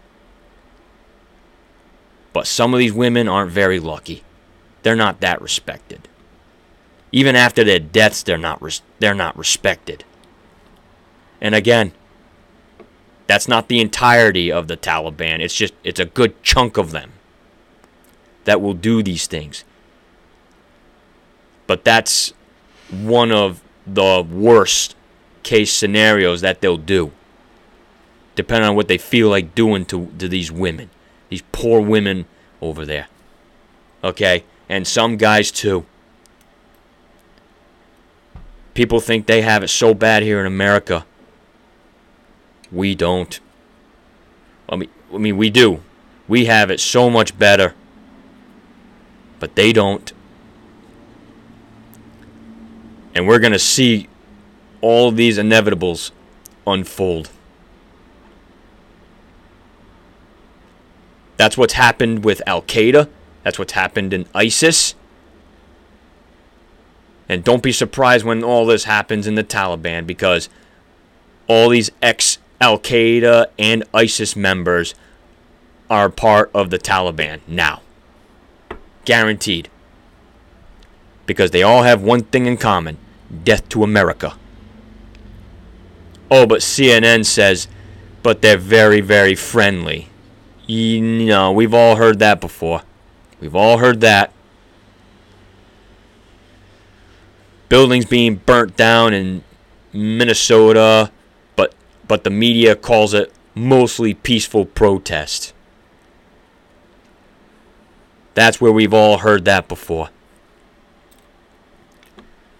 [2.33, 4.23] But some of these women aren't very lucky.
[4.83, 6.07] They're not that respected.
[7.11, 10.03] Even after their deaths, they're not res- they're not respected.
[11.39, 11.93] And again,
[13.27, 15.39] that's not the entirety of the Taliban.
[15.39, 17.13] It's just it's a good chunk of them
[18.43, 19.63] that will do these things.
[21.67, 22.33] But that's
[22.91, 24.95] one of the worst
[25.43, 27.11] case scenarios that they'll do.
[28.35, 30.89] Depending on what they feel like doing to, to these women.
[31.29, 32.25] These poor women
[32.61, 33.07] over there.
[34.03, 34.43] Okay?
[34.69, 35.85] And some guys too.
[38.73, 41.05] People think they have it so bad here in America.
[42.71, 43.39] We don't.
[44.67, 45.81] I mean, I mean, we do.
[46.27, 47.73] We have it so much better.
[49.39, 50.11] But they don't.
[53.13, 54.09] And we're going to see
[54.81, 56.11] all these inevitables
[56.67, 57.29] unfold.
[61.37, 63.09] That's what's happened with Al Qaeda.
[63.43, 64.95] That's what's happened in ISIS.
[67.27, 70.49] And don't be surprised when all this happens in the Taliban because
[71.47, 74.95] all these ex Al Qaeda and ISIS members
[75.89, 77.81] are part of the Taliban now.
[79.03, 79.69] Guaranteed.
[81.25, 82.97] Because they all have one thing in common
[83.43, 84.37] death to America.
[86.29, 87.67] Oh, but CNN says,
[88.23, 90.09] but they're very, very friendly.
[90.67, 92.81] You know, we've all heard that before.
[93.39, 94.31] We've all heard that.
[97.69, 99.43] Buildings being burnt down in
[99.93, 101.11] Minnesota,
[101.55, 101.73] but
[102.07, 105.53] but the media calls it mostly peaceful protest.
[108.33, 110.09] That's where we've all heard that before.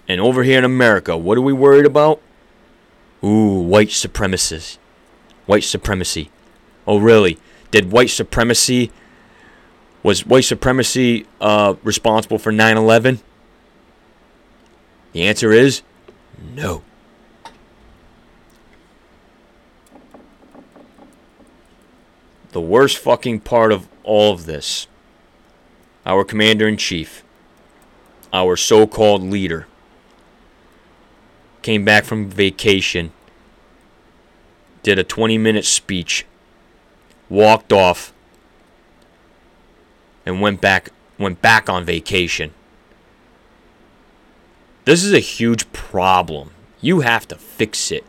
[0.07, 2.21] And over here in America, what are we worried about?
[3.23, 4.77] Ooh, white supremacists.
[5.47, 6.29] White supremacy.
[6.87, 7.39] Oh, really?
[7.71, 8.91] Did white supremacy
[10.03, 13.21] was white supremacy uh, responsible for 9/11?
[15.13, 15.81] The answer is
[16.53, 16.83] no.
[22.51, 24.87] The worst fucking part of all of this,
[26.05, 27.23] our commander in chief,
[28.31, 29.67] our so called leader,
[31.61, 33.11] came back from vacation,
[34.83, 36.25] did a 20 minute speech,
[37.29, 38.13] walked off,
[40.25, 42.53] and went back went back on vacation.
[44.85, 46.51] This is a huge problem.
[46.81, 48.05] You have to fix it.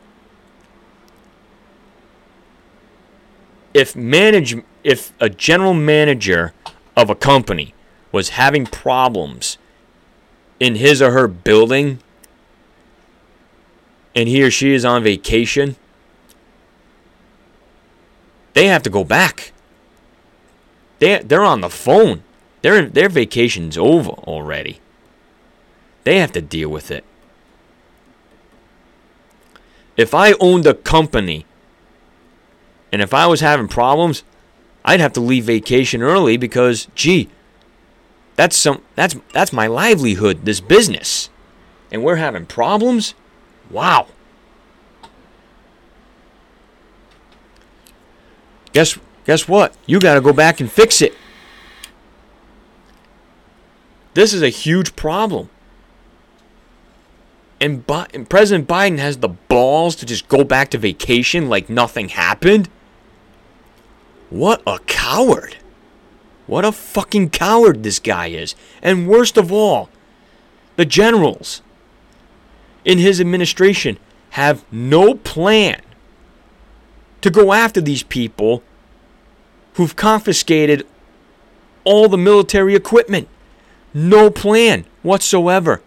[3.73, 6.53] If manage if a general manager
[6.97, 7.75] of a company
[8.13, 9.59] was having problems
[10.59, 11.99] in his or her building
[14.15, 15.77] and he or she is on vacation,
[18.57, 19.53] they have to go back.
[20.99, 22.23] They they're on the phone.
[22.63, 24.81] Their their vacation's over already.
[26.05, 27.05] They have to deal with it.
[29.99, 31.45] If I owned a company
[32.91, 34.25] and if I was having problems,
[34.87, 37.29] I'd have to leave vacation early because gee,
[38.37, 41.29] that's some that's that's my livelihood, this business.
[41.93, 43.15] And we're having problems?
[43.71, 44.07] Wow.
[48.77, 49.75] Guess guess what?
[49.87, 51.15] You got to go back and fix it.
[54.13, 55.49] This is a huge problem.
[57.59, 61.71] And, Bi- and President Biden has the balls to just go back to vacation like
[61.71, 62.69] nothing happened?
[64.29, 65.57] What a coward.
[66.47, 68.55] What a fucking coward this guy is.
[68.83, 69.89] And worst of all,
[70.77, 71.63] the generals
[72.85, 73.99] in his administration
[74.33, 75.81] have no plan
[77.21, 78.63] to go after these people
[79.75, 80.87] who've confiscated
[81.85, 83.29] all the military equipment.
[83.95, 85.81] No plan whatsoever.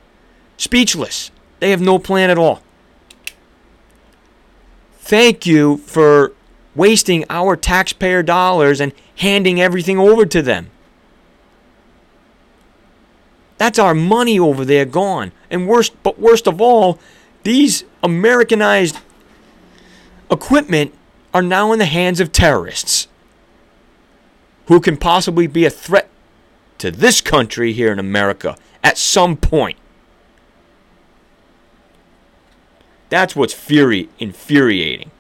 [0.58, 1.32] Speechless.
[1.60, 2.62] They have no plan at all.
[5.00, 6.34] Thank you for
[6.76, 10.70] wasting our taxpayer dollars and handing everything over to them.
[13.58, 15.32] That's our money over there gone.
[15.50, 17.00] And worst but worst of all,
[17.44, 18.98] these Americanized
[20.32, 20.94] equipment
[21.34, 23.08] are now in the hands of terrorists
[24.68, 26.10] who can possibly be a threat
[26.78, 29.78] to this country here in America at some point.
[33.10, 35.12] That's what's fury infuriating.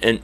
[0.00, 0.20] And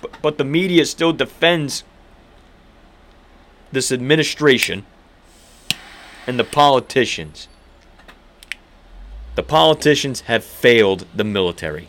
[0.00, 1.84] but, but the media still defends
[3.72, 4.84] this administration
[6.26, 7.48] and the politicians.
[9.34, 11.88] The politicians have failed the military.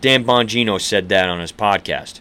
[0.00, 2.20] Dan Bongino said that on his podcast.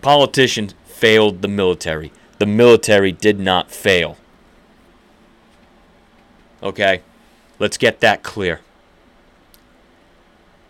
[0.00, 2.12] Politicians failed the military.
[2.38, 4.16] The military did not fail.
[6.62, 7.02] Okay?
[7.58, 8.60] Let's get that clear.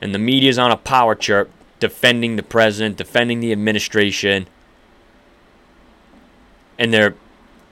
[0.01, 1.51] And the media's on a power trip
[1.81, 4.49] defending the president, defending the administration.
[6.79, 7.15] And they're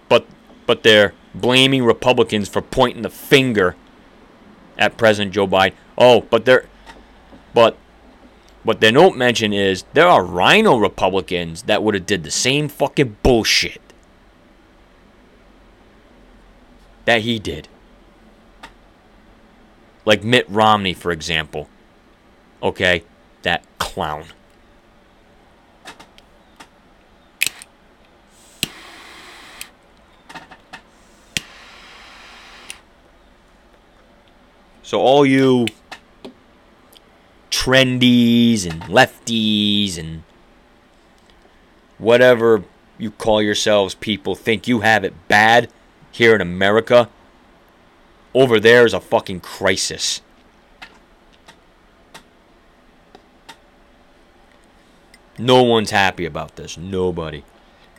[0.08, 0.26] but
[0.66, 3.76] but they're blaming Republicans for pointing the finger
[4.78, 5.74] at President Joe Biden.
[5.96, 6.66] Oh, but they're
[7.54, 7.76] but
[8.64, 12.68] what they don't mention is there are RINO Republicans that would have did the same
[12.68, 13.80] fucking bullshit
[17.04, 17.68] that he did.
[20.04, 21.68] Like Mitt Romney, for example.
[22.62, 23.04] Okay?
[23.42, 24.24] That clown.
[34.86, 35.66] So all you
[37.50, 40.22] trendies and lefties and
[41.98, 42.62] whatever
[42.96, 45.72] you call yourselves people think you have it bad
[46.12, 47.10] here in America,
[48.32, 50.20] over there is a fucking crisis.
[55.36, 56.78] No one's happy about this.
[56.78, 57.42] Nobody.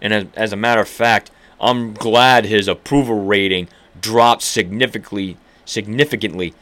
[0.01, 3.67] And as, as a matter of fact, I'm glad his approval rating
[3.99, 5.35] dropped significantly
[5.67, 6.53] significantly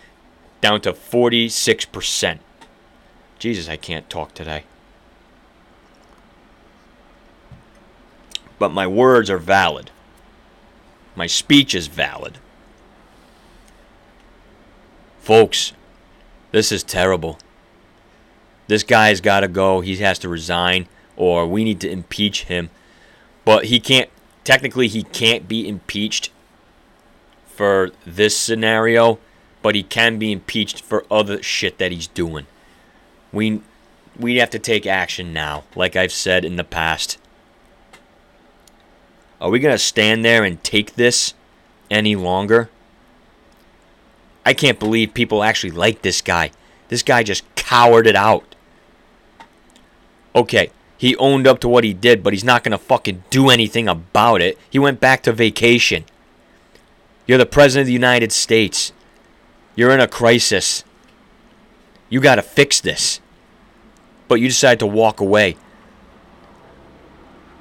[0.65, 2.39] down to 46%.
[3.37, 4.63] Jesus, I can't talk today.
[8.57, 9.91] But my words are valid.
[11.15, 12.39] My speech is valid.
[15.19, 15.73] Folks,
[16.51, 17.37] this is terrible.
[18.65, 19.81] This guy's got to go.
[19.81, 22.71] He has to resign, or we need to impeach him.
[23.43, 24.09] But he can't,
[24.43, 26.31] technically, he can't be impeached
[27.45, 29.19] for this scenario
[29.65, 32.45] but he can be impeached for other shit that he's doing.
[33.33, 33.61] We
[34.15, 37.17] we have to take action now, like I've said in the past.
[39.41, 41.33] Are we going to stand there and take this
[41.89, 42.69] any longer?
[44.45, 46.51] I can't believe people actually like this guy.
[46.89, 48.53] This guy just cowered it out.
[50.35, 53.49] Okay, he owned up to what he did, but he's not going to fucking do
[53.49, 54.59] anything about it.
[54.69, 56.05] He went back to vacation.
[57.25, 58.91] You're the President of the United States.
[59.75, 60.83] You're in a crisis.
[62.09, 63.19] You got to fix this.
[64.27, 65.57] But you decide to walk away.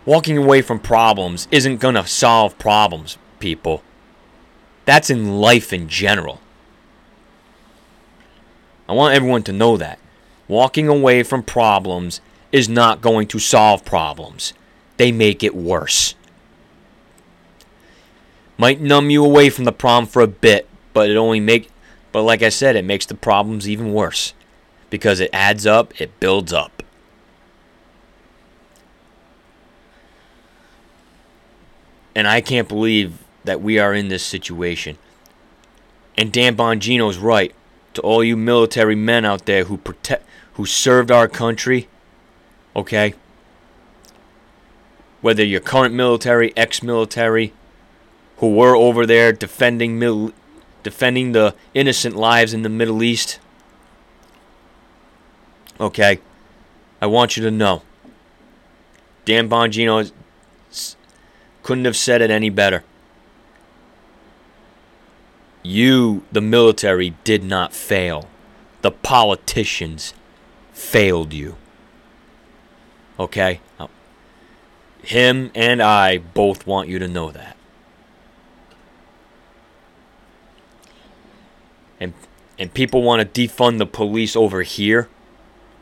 [0.06, 3.82] Walking away from problems isn't going to solve problems, people.
[4.84, 6.40] That's in life in general.
[8.88, 9.98] I want everyone to know that.
[10.46, 12.20] Walking away from problems
[12.52, 14.52] is not going to solve problems,
[14.98, 16.14] they make it worse.
[18.56, 21.70] Might numb you away from the problem for a bit, but it only make
[22.14, 24.34] but like I said, it makes the problems even worse
[24.88, 26.84] because it adds up, it builds up.
[32.14, 34.96] And I can't believe that we are in this situation.
[36.16, 37.52] And Dan Bongino's right.
[37.94, 41.88] To all you military men out there who protect who served our country,
[42.76, 43.14] okay?
[45.20, 47.52] Whether you're current military, ex-military,
[48.36, 50.32] who were over there defending mil-
[50.84, 53.40] defending the innocent lives in the Middle East.
[55.80, 56.20] Okay?
[57.02, 57.82] I want you to know.
[59.24, 60.12] Dan Bongino
[61.64, 62.84] couldn't have said it any better.
[65.62, 68.28] You, the military, did not fail.
[68.82, 70.12] The politicians
[70.72, 71.56] failed you.
[73.18, 73.60] Okay?
[75.02, 77.53] Him and I both want you to know that.
[82.58, 85.08] And people want to defund the police over here.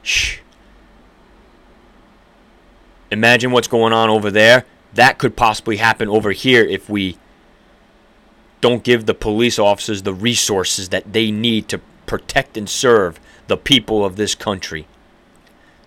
[0.03, 0.39] Shh.
[3.11, 4.64] Imagine what's going on over there.
[4.95, 7.18] That could possibly happen over here if we
[8.61, 13.57] don't give the police officers the resources that they need to protect and serve the
[13.57, 14.87] people of this country,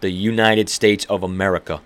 [0.02, 1.82] the United States of America.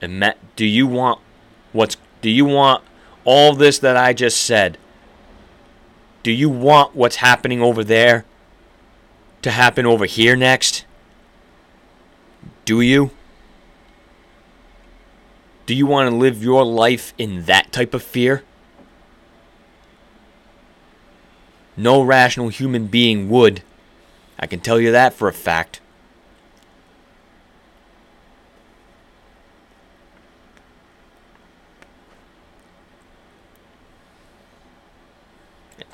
[0.00, 1.20] And Matt, do you want
[1.72, 2.84] what's Do you want
[3.24, 4.78] all this that I just said?
[6.22, 8.24] Do you want what's happening over there
[9.42, 10.84] to happen over here next?
[12.64, 13.10] Do you?
[15.66, 18.44] Do you want to live your life in that type of fear?
[21.76, 23.62] No rational human being would.
[24.38, 25.81] I can tell you that for a fact.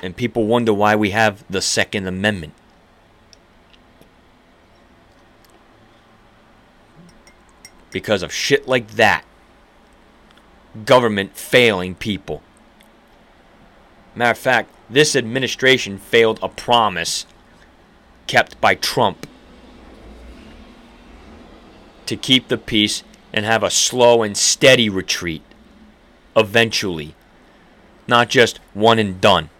[0.00, 2.54] And people wonder why we have the Second Amendment.
[7.90, 9.24] Because of shit like that.
[10.84, 12.42] Government failing people.
[14.14, 17.26] Matter of fact, this administration failed a promise
[18.26, 19.26] kept by Trump
[22.06, 25.42] to keep the peace and have a slow and steady retreat
[26.36, 27.14] eventually,
[28.06, 29.50] not just one and done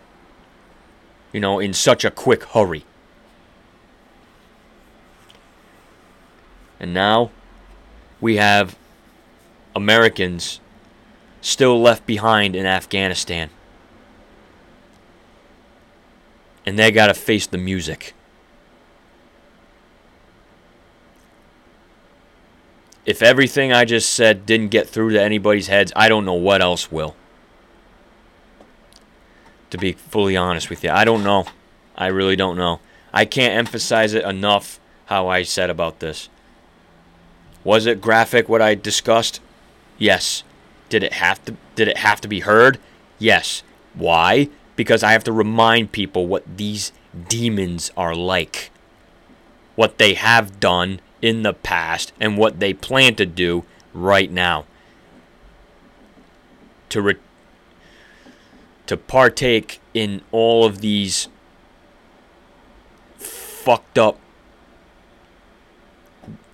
[1.32, 2.84] you know, in such a quick hurry.
[6.80, 7.30] And now
[8.20, 8.76] we have
[9.74, 10.60] Americans
[11.40, 13.50] still left behind in Afghanistan.
[16.64, 18.14] And they got to face the music.
[23.06, 26.60] If everything I just said didn't get through to anybody's heads, I don't know what
[26.60, 27.16] else will
[29.70, 30.90] to be fully honest with you.
[30.90, 31.46] I don't know.
[31.96, 32.80] I really don't know.
[33.12, 36.28] I can't emphasize it enough how I said about this.
[37.64, 39.40] Was it graphic what I discussed?
[39.98, 40.42] Yes.
[40.88, 42.78] Did it have to did it have to be heard?
[43.18, 43.62] Yes.
[43.94, 44.48] Why?
[44.76, 46.92] Because I have to remind people what these
[47.28, 48.70] demons are like.
[49.74, 54.64] What they have done in the past and what they plan to do right now.
[56.90, 57.16] To re-
[58.88, 61.28] to partake in all of these
[63.18, 64.18] fucked up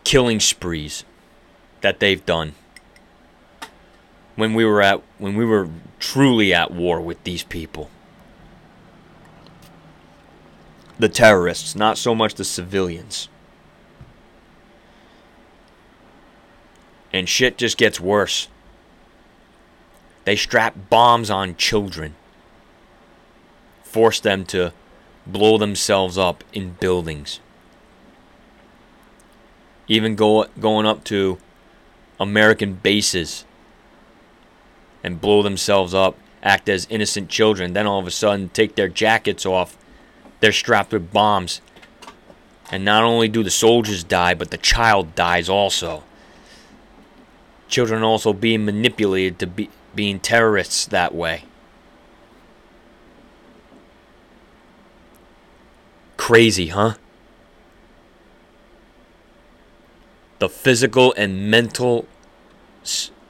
[0.02, 1.04] killing sprees
[1.80, 2.54] that they've done
[4.34, 5.68] when we were at when we were
[6.00, 7.88] truly at war with these people.
[10.98, 13.28] The terrorists not so much the civilians.
[17.12, 18.48] And shit just gets worse.
[20.24, 22.16] They strap bombs on children
[23.94, 24.72] force them to
[25.24, 27.38] blow themselves up in buildings.
[29.86, 31.38] Even go, going up to
[32.18, 33.44] American bases
[35.04, 38.88] and blow themselves up, act as innocent children, then all of a sudden take their
[38.88, 39.78] jackets off.
[40.40, 41.60] They're strapped with bombs.
[42.72, 46.02] And not only do the soldiers die, but the child dies also.
[47.68, 51.44] Children also being manipulated to be being terrorists that way.
[56.24, 56.94] Crazy, huh?
[60.38, 62.06] The physical and mental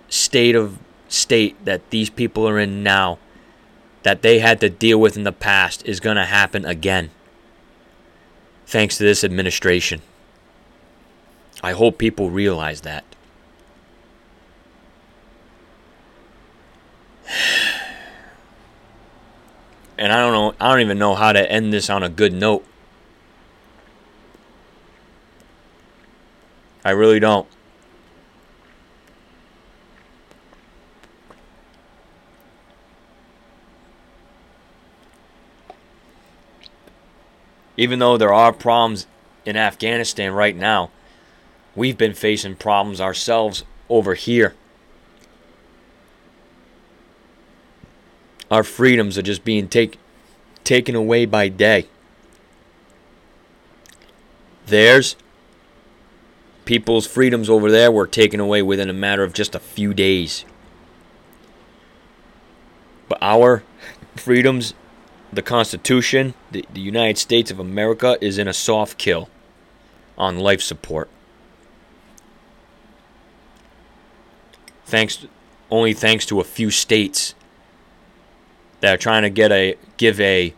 [0.09, 0.79] state of
[1.09, 3.19] state that these people are in now
[4.05, 7.11] that they had to deal with in the past is going to happen again.
[8.65, 10.01] Thanks to this administration.
[11.65, 13.05] I hope people realize that.
[19.99, 22.33] And I don't know I don't even know how to end this on a good
[22.33, 22.65] note.
[26.85, 27.49] I really don't.
[37.77, 39.07] Even though there are problems
[39.45, 40.91] in Afghanistan right now,
[41.75, 44.55] we've been facing problems ourselves over here.
[48.51, 49.99] Our freedoms are just being take,
[50.63, 51.89] taken away by day.
[54.67, 55.17] Theirs
[56.65, 60.45] people's freedoms over there were taken away within a matter of just a few days.
[63.09, 63.63] But our
[64.17, 64.75] freedoms,
[65.33, 69.29] the Constitution, the, the United States of America is in a soft kill
[70.17, 71.11] on life support.
[74.87, 75.27] Thanks
[75.71, 77.35] only thanks to a few states
[78.81, 80.55] that are trying to get a give a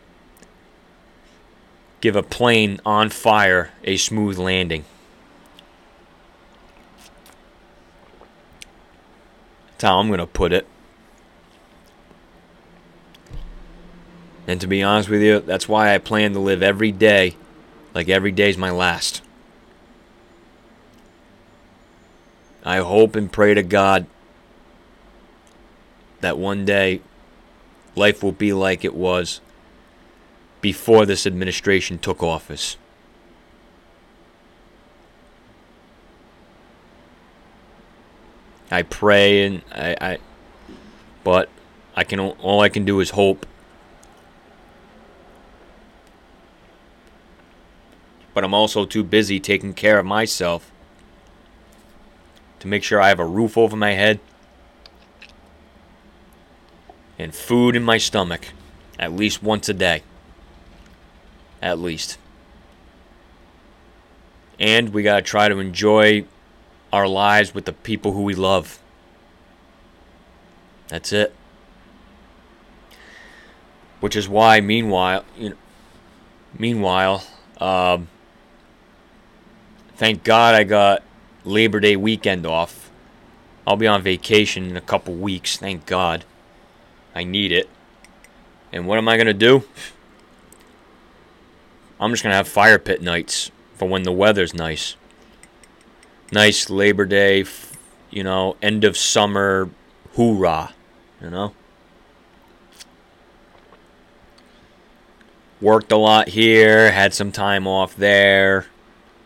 [2.01, 4.85] give a plane on fire a smooth landing.
[9.77, 10.65] That's how I'm going to put it.
[14.47, 17.35] And to be honest with you, that's why I plan to live every day
[17.93, 19.21] like every day's my last.
[22.65, 24.07] I hope and pray to God
[26.21, 27.01] that one day
[27.95, 29.41] life will be like it was
[30.59, 32.77] before this administration took office.
[38.69, 40.17] I pray and I, I
[41.23, 41.49] but
[41.95, 43.45] I can all I can do is hope.
[48.33, 50.71] But I'm also too busy taking care of myself
[52.59, 54.19] to make sure I have a roof over my head
[57.17, 58.49] and food in my stomach
[58.99, 60.03] at least once a day.
[61.61, 62.17] At least.
[64.59, 66.25] And we got to try to enjoy
[66.91, 68.79] our lives with the people who we love.
[70.87, 71.33] That's it.
[73.99, 75.55] Which is why, meanwhile, you know,
[76.57, 77.23] meanwhile,
[77.59, 78.07] um,
[79.95, 81.03] thank God I got
[81.43, 82.91] Labor Day weekend off.
[83.65, 85.57] I'll be on vacation in a couple weeks.
[85.57, 86.23] Thank God.
[87.13, 87.67] I need it.
[88.71, 89.63] And what am I to do?
[91.99, 94.95] I'm just to have fire pit nights for when the weather's nice.
[96.31, 97.45] Nice Labor Day,
[98.11, 99.69] you know, end of summer
[100.15, 100.73] hoorah,
[101.21, 101.53] you know?
[105.61, 108.67] Worked a lot here, had some time off there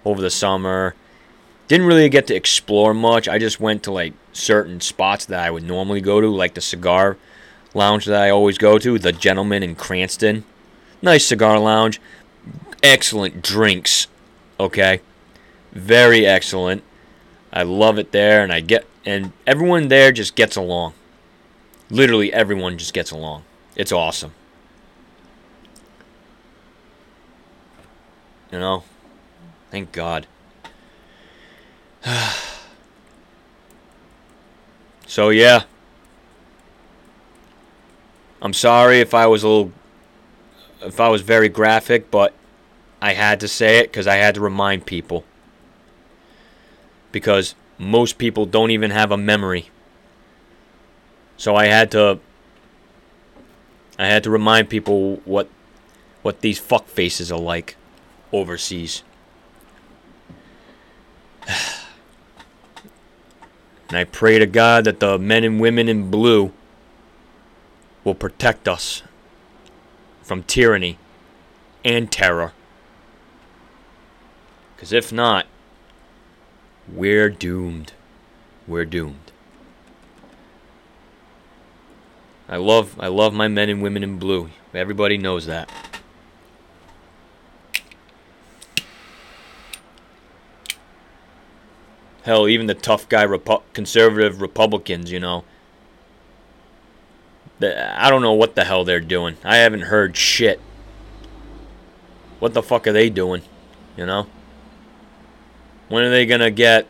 [0.06, 0.96] over the summer.
[1.68, 3.28] Didn't really get to explore much.
[3.28, 6.62] I just went to like certain spots that I would normally go to, like the
[6.62, 7.18] cigar
[7.74, 10.46] lounge that I always go to, the Gentleman in Cranston.
[11.02, 12.00] Nice cigar lounge.
[12.84, 14.08] Excellent drinks.
[14.60, 15.02] Okay.
[15.72, 16.84] Very excellent.
[17.54, 20.94] I love it there and I get and everyone there just gets along.
[21.90, 23.44] Literally everyone just gets along.
[23.76, 24.34] It's awesome.
[28.52, 28.84] You know?
[29.70, 30.28] Thank God.
[35.08, 35.64] so yeah,
[38.42, 39.72] I'm sorry if I was a little
[40.82, 42.34] if I was very graphic, but
[43.02, 45.26] I had to say it cuz I had to remind people.
[47.12, 49.70] Because most people don't even have a memory.
[51.38, 52.20] So I had to
[53.98, 55.50] I had to remind people what
[56.22, 57.76] what these fuck faces are like
[58.32, 59.04] overseas.
[63.90, 66.54] And I pray to God that the men and women in blue
[68.06, 69.04] will protect us
[70.24, 70.98] from tyranny
[71.84, 72.54] and terror.
[74.74, 75.46] Because if not,
[76.88, 77.94] we're doomed.
[78.68, 79.32] We're doomed.
[82.48, 84.50] I love I love my men and women in blue.
[84.74, 85.70] Everybody knows that.
[92.24, 95.44] Hell, even the tough guy Repu- conservative Republicans, you know,
[97.62, 99.38] I don't know what the hell they're doing.
[99.44, 100.60] I haven't heard shit.
[102.40, 103.42] What the fuck are they doing?
[103.96, 104.28] You know?
[105.92, 106.88] When are they gonna get?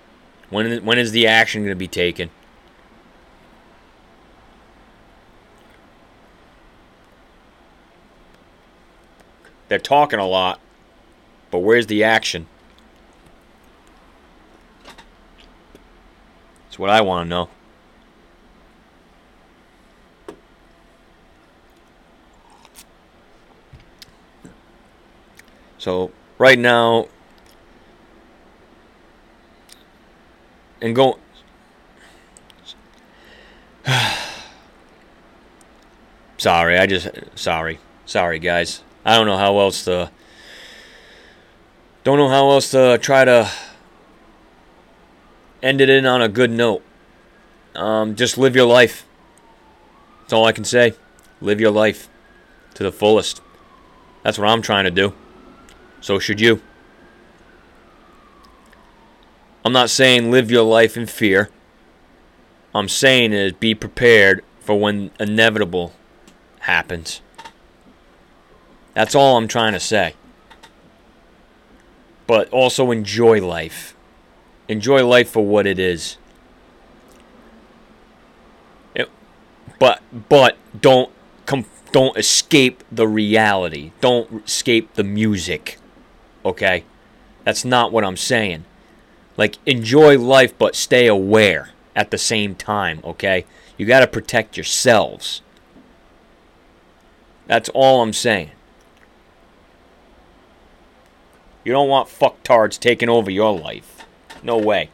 [0.52, 2.30] When when is the action gonna be taken?
[9.70, 10.60] They're talking a lot,
[11.50, 12.46] but where's the action?
[16.66, 17.50] That's what I want to know.
[25.80, 27.08] So right now,
[30.82, 31.20] and go.
[36.38, 38.84] sorry, I just sorry, sorry guys.
[39.06, 40.12] I don't know how else to.
[42.04, 43.52] Don't know how else to try to
[45.62, 46.84] end it in on a good note.
[47.76, 49.06] Um, just live your life.
[50.22, 50.96] That's all I can say.
[51.42, 52.10] Live your life
[52.74, 53.42] to the fullest.
[54.24, 55.14] That's what I'm trying to do.
[56.00, 56.62] So should you.
[59.64, 61.50] I'm not saying live your life in fear.
[62.74, 65.94] I'm saying is be prepared for when inevitable
[66.62, 67.22] happens.
[68.94, 70.16] That's all I'm trying to say.
[72.28, 73.96] But also enjoy life.
[74.68, 76.18] Enjoy life for what it is.
[78.96, 79.10] It,
[79.80, 81.12] but but don't
[81.46, 83.92] com- don't escape the reality.
[84.00, 85.78] Don't escape the music.
[86.46, 86.86] Okay?
[87.44, 88.66] That's not what I'm saying.
[89.38, 93.46] Like, enjoy life, but stay aware at the same time, okay?
[93.78, 95.42] You got to protect yourselves.
[97.48, 98.52] That's all I'm saying.
[101.64, 104.06] You don't want fucktards taking over your life.
[104.42, 104.90] No way.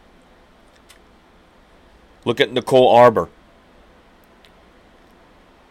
[2.26, 3.30] Look at Nicole Arbour.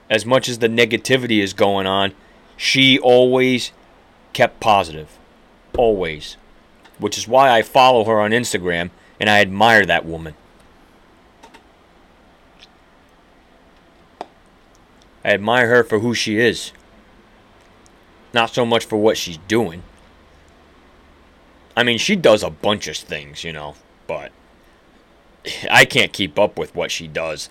[0.08, 2.12] as much as the negativity is going on,
[2.56, 3.72] she always
[4.32, 5.18] kept positive.
[5.76, 6.36] Always.
[6.98, 8.90] Which is why I follow her on Instagram
[9.20, 10.34] and I admire that woman.
[15.24, 16.72] I admire her for who she is.
[18.32, 19.82] Not so much for what she's doing.
[21.76, 23.74] I mean, she does a bunch of things, you know,
[24.06, 24.32] but
[25.70, 27.50] I can't keep up with what she does.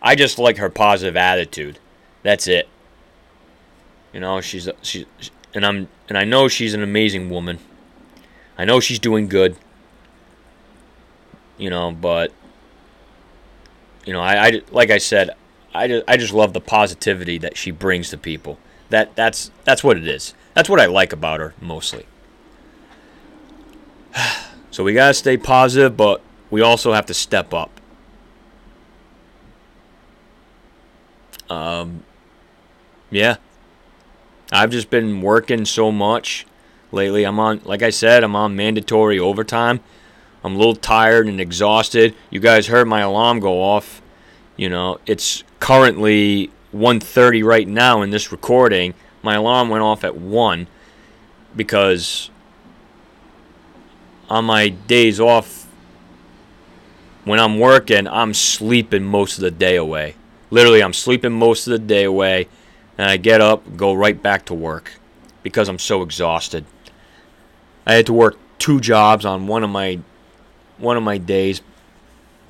[0.00, 1.78] I just like her positive attitude.
[2.22, 2.68] That's it.
[4.12, 5.04] You know, she's she's
[5.54, 7.58] and I'm and I know she's an amazing woman.
[8.58, 9.56] I know she's doing good.
[11.58, 12.32] You know, but
[14.04, 15.30] you know, I, I like I said,
[15.74, 18.58] I just, I just love the positivity that she brings to people.
[18.90, 20.34] That that's that's what it is.
[20.54, 22.06] That's what I like about her mostly.
[24.72, 27.80] So we gotta stay positive, but we also have to step up.
[31.48, 32.04] Um,
[33.10, 33.36] yeah.
[34.52, 36.46] I've just been working so much
[36.92, 37.24] lately.
[37.24, 39.80] I'm on, like I said, I'm on mandatory overtime.
[40.44, 42.14] I'm a little tired and exhausted.
[42.30, 44.00] You guys heard my alarm go off.
[44.56, 48.94] You know, it's currently 1:30 right now in this recording.
[49.22, 50.68] My alarm went off at 1
[51.56, 52.30] because
[54.30, 55.66] on my days off
[57.24, 60.14] when I'm working, I'm sleeping most of the day away.
[60.50, 62.46] Literally, I'm sleeping most of the day away,
[62.96, 64.92] and I get up, go right back to work
[65.42, 66.64] because I'm so exhausted.
[67.86, 70.00] I had to work two jobs on one of my
[70.78, 71.62] one of my days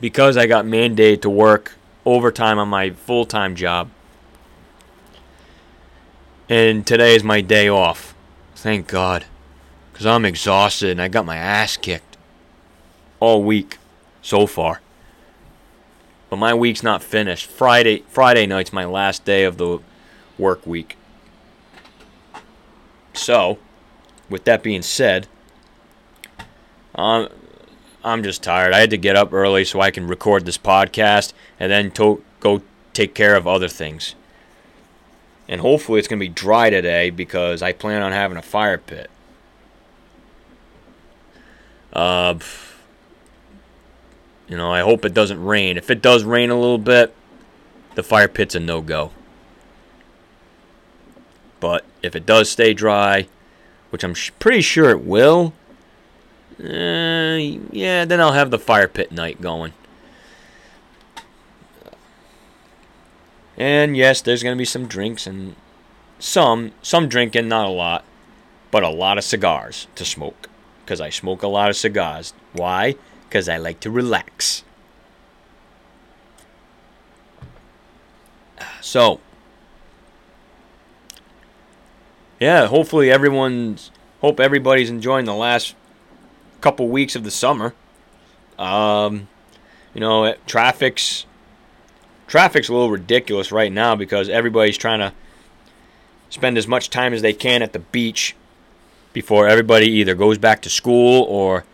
[0.01, 1.75] because I got mandated to work
[2.05, 3.91] overtime on my full-time job.
[6.49, 8.15] And today is my day off.
[8.55, 9.27] Thank God.
[9.93, 12.17] Cuz I'm exhausted and I got my ass kicked
[13.21, 13.79] all week
[14.23, 14.81] so far.
[16.31, 17.47] But my week's not finished.
[17.47, 19.79] Friday Friday night's my last day of the
[20.39, 20.97] work week.
[23.13, 23.59] So,
[24.29, 25.27] with that being said,
[26.95, 27.29] um,
[28.05, 28.73] I'm just tired.
[28.73, 32.23] I had to get up early so I can record this podcast and then to-
[32.41, 32.63] go
[32.93, 34.15] take care of other things.
[35.49, 38.79] And hopefully it's going to be dry today because I plan on having a fire
[38.79, 39.11] pit.
[41.93, 42.39] Uh,
[44.49, 45.77] you know, I hope it doesn't rain.
[45.77, 47.15] If it does rain a little bit,
[47.95, 49.11] the fire pit's a no go.
[51.59, 53.29] But if it does stay dry,
[53.91, 55.53] which I'm sh- pretty sure it will,
[56.59, 57.37] uh,
[57.71, 59.73] yeah, then I'll have the fire pit night going.
[63.59, 65.57] And yes, there's going to be some drinks and
[66.19, 68.05] some some drinking, not a lot,
[68.71, 70.49] but a lot of cigars to smoke
[70.85, 72.33] because I smoke a lot of cigars.
[72.53, 72.95] Why?
[73.29, 74.63] Because I like to relax.
[78.81, 79.21] So,
[82.41, 85.75] yeah, hopefully everyone's hope everybody's enjoying the last
[86.61, 87.75] couple weeks of the summer.
[88.59, 89.29] Um,
[89.95, 91.27] you know, traffic's
[92.27, 95.13] traffic's a little ridiculous right now because everybody's trying to
[96.31, 98.35] spend as much time as they can at the beach
[99.13, 101.65] before everybody either goes back to school or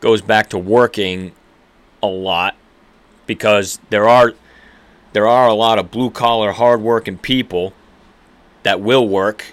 [0.00, 1.32] goes back to working
[2.02, 2.54] a lot
[3.26, 4.32] because there are
[5.12, 7.72] there are a lot of blue collar hard working people
[8.62, 9.46] that will work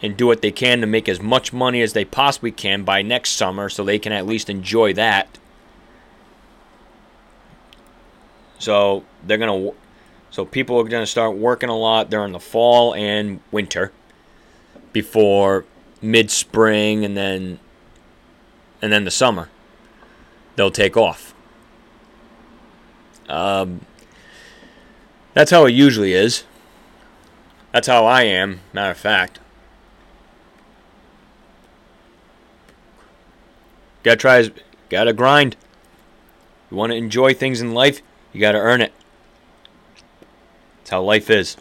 [0.00, 3.02] and do what they can to make as much money as they possibly can by
[3.02, 5.38] next summer so they can at least enjoy that.
[8.58, 9.76] So they're going to
[10.30, 13.92] so people are going to start working a lot during the fall and winter
[14.92, 15.64] before
[16.00, 17.58] mid-spring and then
[18.80, 19.48] and then the summer
[20.56, 21.34] they'll take off.
[23.28, 23.80] Um,
[25.34, 26.44] that's how it usually is.
[27.72, 29.38] That's how I am, matter of fact.
[34.02, 34.50] Gotta try,
[34.88, 35.56] gotta grind.
[36.70, 38.92] You want to enjoy things in life, you gotta earn it.
[40.78, 41.56] That's how life is.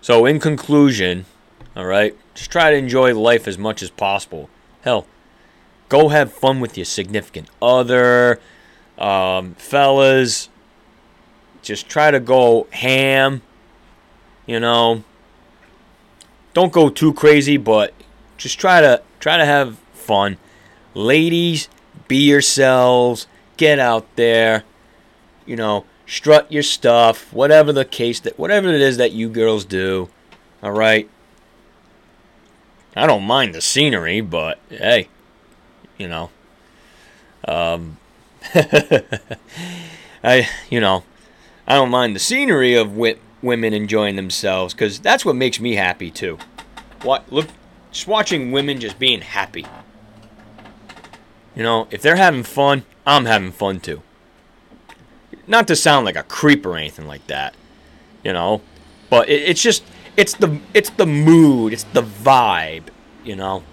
[0.00, 1.26] So, in conclusion,
[1.76, 4.50] all right, just try to enjoy life as much as possible.
[4.82, 5.06] Hell,
[5.88, 8.40] go have fun with your significant other,
[8.98, 10.48] um, fellas.
[11.62, 13.42] Just try to go ham.
[14.44, 15.04] You know,
[16.54, 17.94] don't go too crazy, but
[18.36, 20.36] just try to try to have fun.
[20.94, 21.68] Ladies,
[22.08, 23.26] be yourselves.
[23.56, 24.64] Get out there.
[25.46, 27.32] You know, strut your stuff.
[27.32, 30.08] Whatever the case that whatever it is that you girls do.
[30.62, 31.08] All right.
[32.94, 35.08] I don't mind the scenery, but hey,
[35.96, 36.30] you know,
[37.48, 37.96] um,
[40.22, 41.04] I, you know,
[41.66, 45.74] I don't mind the scenery of wi- women enjoying themselves because that's what makes me
[45.74, 46.38] happy too.
[47.02, 47.48] What look,
[47.90, 49.66] just watching women just being happy.
[51.54, 54.02] You know, if they're having fun, I'm having fun too.
[55.46, 57.54] Not to sound like a creep or anything like that,
[58.24, 58.62] you know,
[59.10, 59.82] but it, it's just
[60.16, 62.84] it's the it's the mood, it's the vibe,
[63.24, 63.64] you know.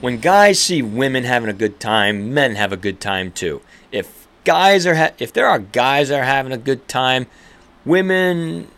[0.00, 3.60] When guys see women having a good time, men have a good time too.
[3.92, 7.26] If guys are ha- if there are guys that are having a good time,
[7.84, 8.68] women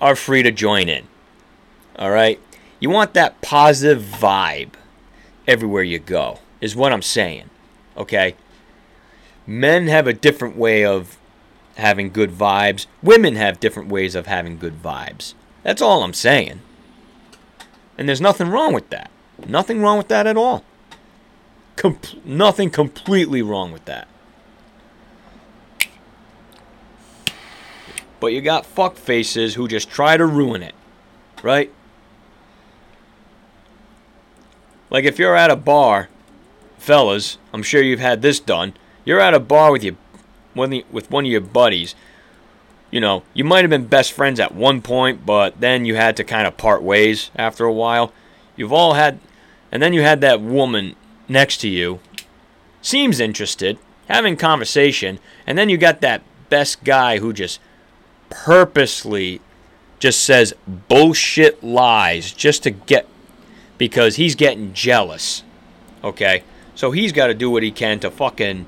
[0.00, 1.06] are free to join in.
[1.98, 2.40] All right?
[2.80, 4.74] You want that positive vibe
[5.46, 6.38] everywhere you go.
[6.60, 7.50] Is what I'm saying.
[7.96, 8.36] Okay?
[9.46, 11.18] Men have a different way of
[11.76, 12.86] having good vibes.
[13.02, 15.34] Women have different ways of having good vibes.
[15.62, 16.60] That's all I'm saying.
[17.96, 19.10] And there's nothing wrong with that.
[19.46, 20.64] Nothing wrong with that at all.
[21.76, 24.08] Com- nothing completely wrong with that.
[28.20, 30.74] But you got fuck faces who just try to ruin it,
[31.42, 31.72] right?
[34.90, 36.08] Like if you're at a bar,
[36.78, 38.74] fellas, I'm sure you've had this done.
[39.04, 39.96] You're at a bar with your
[40.54, 41.94] with one of your buddies.
[42.90, 46.16] You know, you might have been best friends at one point, but then you had
[46.16, 48.12] to kind of part ways after a while.
[48.56, 49.20] You've all had
[49.70, 50.96] and then you had that woman
[51.28, 52.00] next to you,
[52.80, 57.60] seems interested, having conversation, and then you got that best guy who just
[58.30, 59.40] purposely
[59.98, 63.06] just says bullshit lies just to get
[63.78, 65.42] because he's getting jealous.
[66.04, 66.44] Okay?
[66.74, 68.66] So he's got to do what he can to fucking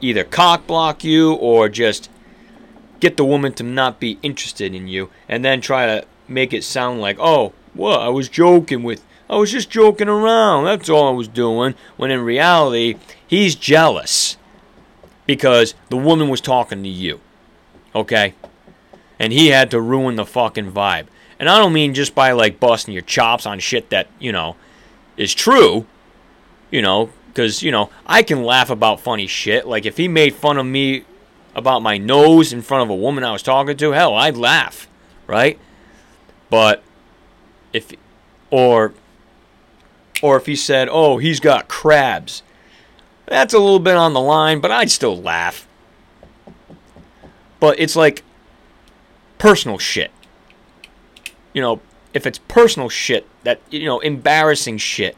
[0.00, 2.10] either cock block you or just
[3.00, 6.64] get the woman to not be interested in you and then try to make it
[6.64, 10.64] sound like, "Oh, well, I was joking with I was just joking around.
[10.64, 11.76] That's all I was doing.
[11.96, 14.36] When in reality, he's jealous
[15.24, 17.20] because the woman was talking to you.
[17.94, 18.34] Okay?
[19.20, 21.06] And he had to ruin the fucking vibe.
[21.38, 24.56] And I don't mean just by like busting your chops on shit that, you know,
[25.16, 25.86] is true.
[26.70, 29.66] You know, because, you know, I can laugh about funny shit.
[29.66, 31.04] Like if he made fun of me
[31.54, 34.88] about my nose in front of a woman I was talking to, hell, I'd laugh.
[35.26, 35.58] Right?
[36.48, 36.82] But
[37.72, 37.92] if,
[38.50, 38.94] or
[40.22, 42.42] or if he said, oh, he's got crabs.
[43.26, 45.66] That's a little bit on the line, but I'd still laugh.
[47.58, 48.22] But it's like
[49.40, 50.12] personal shit.
[51.52, 51.80] You know,
[52.14, 55.16] if it's personal shit, that, you know, embarrassing shit,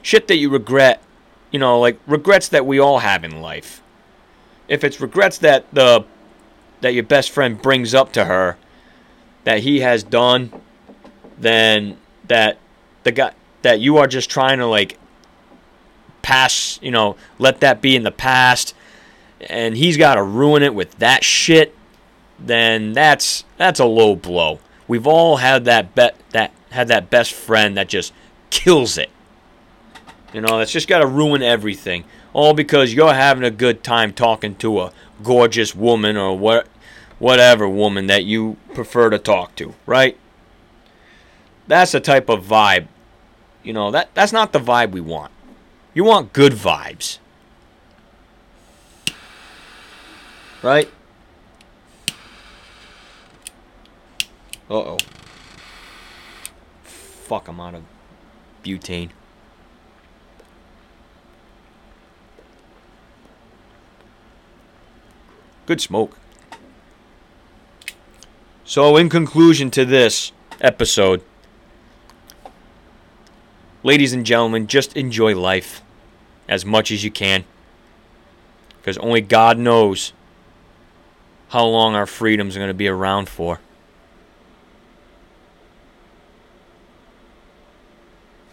[0.00, 1.02] shit that you regret,
[1.50, 3.82] you know, like regrets that we all have in life.
[4.68, 6.06] If it's regrets that the
[6.80, 8.56] that your best friend brings up to her
[9.44, 10.52] that he has done,
[11.38, 11.98] then
[12.28, 12.58] that
[13.02, 14.98] the guy that you are just trying to like
[16.22, 18.74] pass, you know, let that be in the past
[19.48, 21.74] and he's got to ruin it with that shit,
[22.38, 24.60] then that's that's a low blow.
[24.86, 28.12] We've all had that bet that had that best friend that just
[28.50, 29.10] kills it.
[30.32, 32.04] You know, that's just got to ruin everything.
[32.32, 36.66] All because you're having a good time talking to a gorgeous woman or what
[37.18, 40.18] whatever woman that you prefer to talk to, right?
[41.68, 42.88] That's the type of vibe
[43.64, 45.32] you know, that that's not the vibe we want.
[45.94, 47.18] You want good vibes.
[50.62, 50.88] Right?
[54.70, 54.98] Uh-oh.
[56.82, 57.82] Fuck, I'm out of
[58.64, 59.10] butane.
[65.66, 66.18] Good smoke.
[68.64, 71.22] So, in conclusion to this episode,
[73.82, 75.82] ladies and gentlemen, just enjoy life
[76.48, 77.44] as much as you can.
[78.78, 80.12] Because only God knows
[81.48, 83.60] how long our freedoms are going to be around for.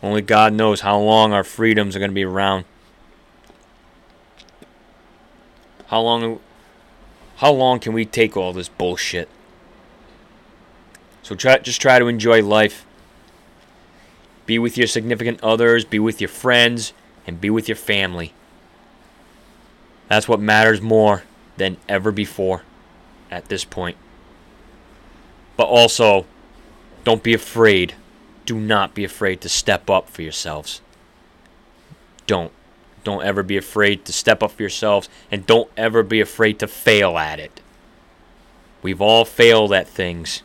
[0.04, 2.66] Only God knows how long our freedoms are going to be around.
[5.88, 6.40] How long
[7.38, 9.28] how long can we take all this bullshit?
[11.22, 12.86] So try just try to enjoy life.
[14.46, 16.94] Be with your significant others, be with your friends,
[17.28, 18.34] and be with your family.
[20.08, 21.24] That's what matters more
[21.58, 22.64] than ever before
[23.30, 23.98] at this point.
[25.56, 26.26] But also,
[27.04, 27.94] don't be afraid.
[28.46, 30.82] Do not be afraid to step up for yourselves.
[32.28, 32.52] Don't.
[33.04, 36.68] Don't ever be afraid to step up for yourselves, and don't ever be afraid to
[36.68, 37.60] fail at it.
[38.84, 40.44] We've all failed at things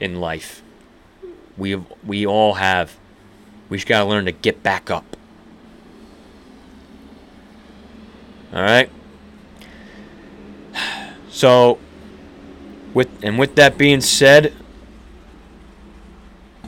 [0.00, 0.62] in life.
[1.56, 2.98] We we all have.
[3.68, 5.16] We just gotta learn to get back up.
[8.52, 8.90] All right.
[11.34, 11.78] So,
[12.92, 14.52] with and with that being said,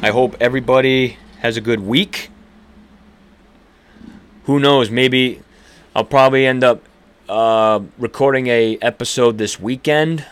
[0.05, 2.29] I hope everybody has a good week.
[4.45, 4.91] Who knows?
[4.91, 5.41] Maybe
[5.97, 6.83] I'll probably end up
[7.27, 10.27] uh, recording a episode this weekend.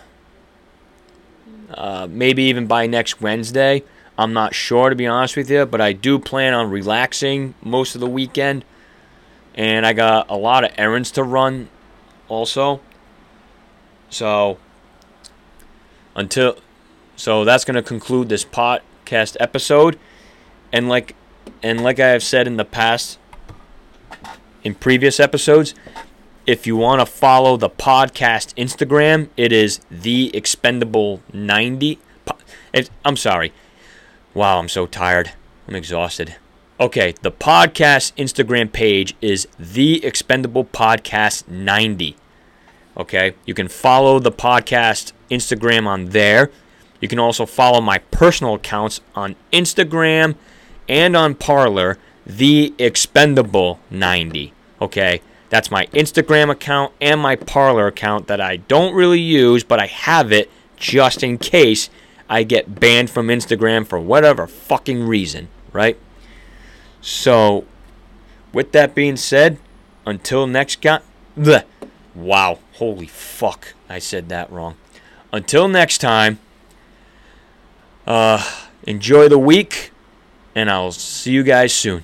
[1.71, 3.83] Uh, maybe even by next Wednesday.
[4.19, 7.95] I'm not sure to be honest with you, but I do plan on relaxing most
[7.95, 8.67] of the weekend.
[9.55, 11.71] And I got a lot of errands to run
[12.29, 12.83] also.
[14.11, 14.59] So
[16.15, 16.59] until
[17.17, 18.45] so that's going to conclude this
[19.13, 19.99] podcast episode.
[20.73, 21.15] And like
[21.63, 23.19] and like I have said in the past
[24.65, 25.75] in previous episodes,
[26.47, 31.99] if you want to follow the podcast Instagram, it is the expendable 90.
[33.05, 33.53] I'm sorry.
[34.35, 35.33] Wow, I'm so tired.
[35.69, 36.37] I'm exhausted.
[36.81, 42.17] Okay, the podcast Instagram page is the expendable podcast 90.
[42.97, 46.51] Okay, you can follow the podcast Instagram on there.
[47.03, 50.37] You can also follow my personal accounts on Instagram
[50.89, 54.55] and on Parler, the expendable 90.
[54.81, 59.81] Okay, that's my Instagram account and my Parler account that I don't really use, but
[59.81, 61.91] I have it just in case
[62.29, 65.99] I get banned from Instagram for whatever fucking reason, right?
[67.01, 67.67] So,
[68.53, 69.59] with that being said,
[70.07, 71.01] until next guy.
[72.15, 74.77] Wow, holy fuck, I said that wrong.
[75.33, 76.39] Until next time,
[78.07, 78.43] uh,
[78.85, 79.91] enjoy the week,
[80.55, 82.03] and I'll see you guys soon.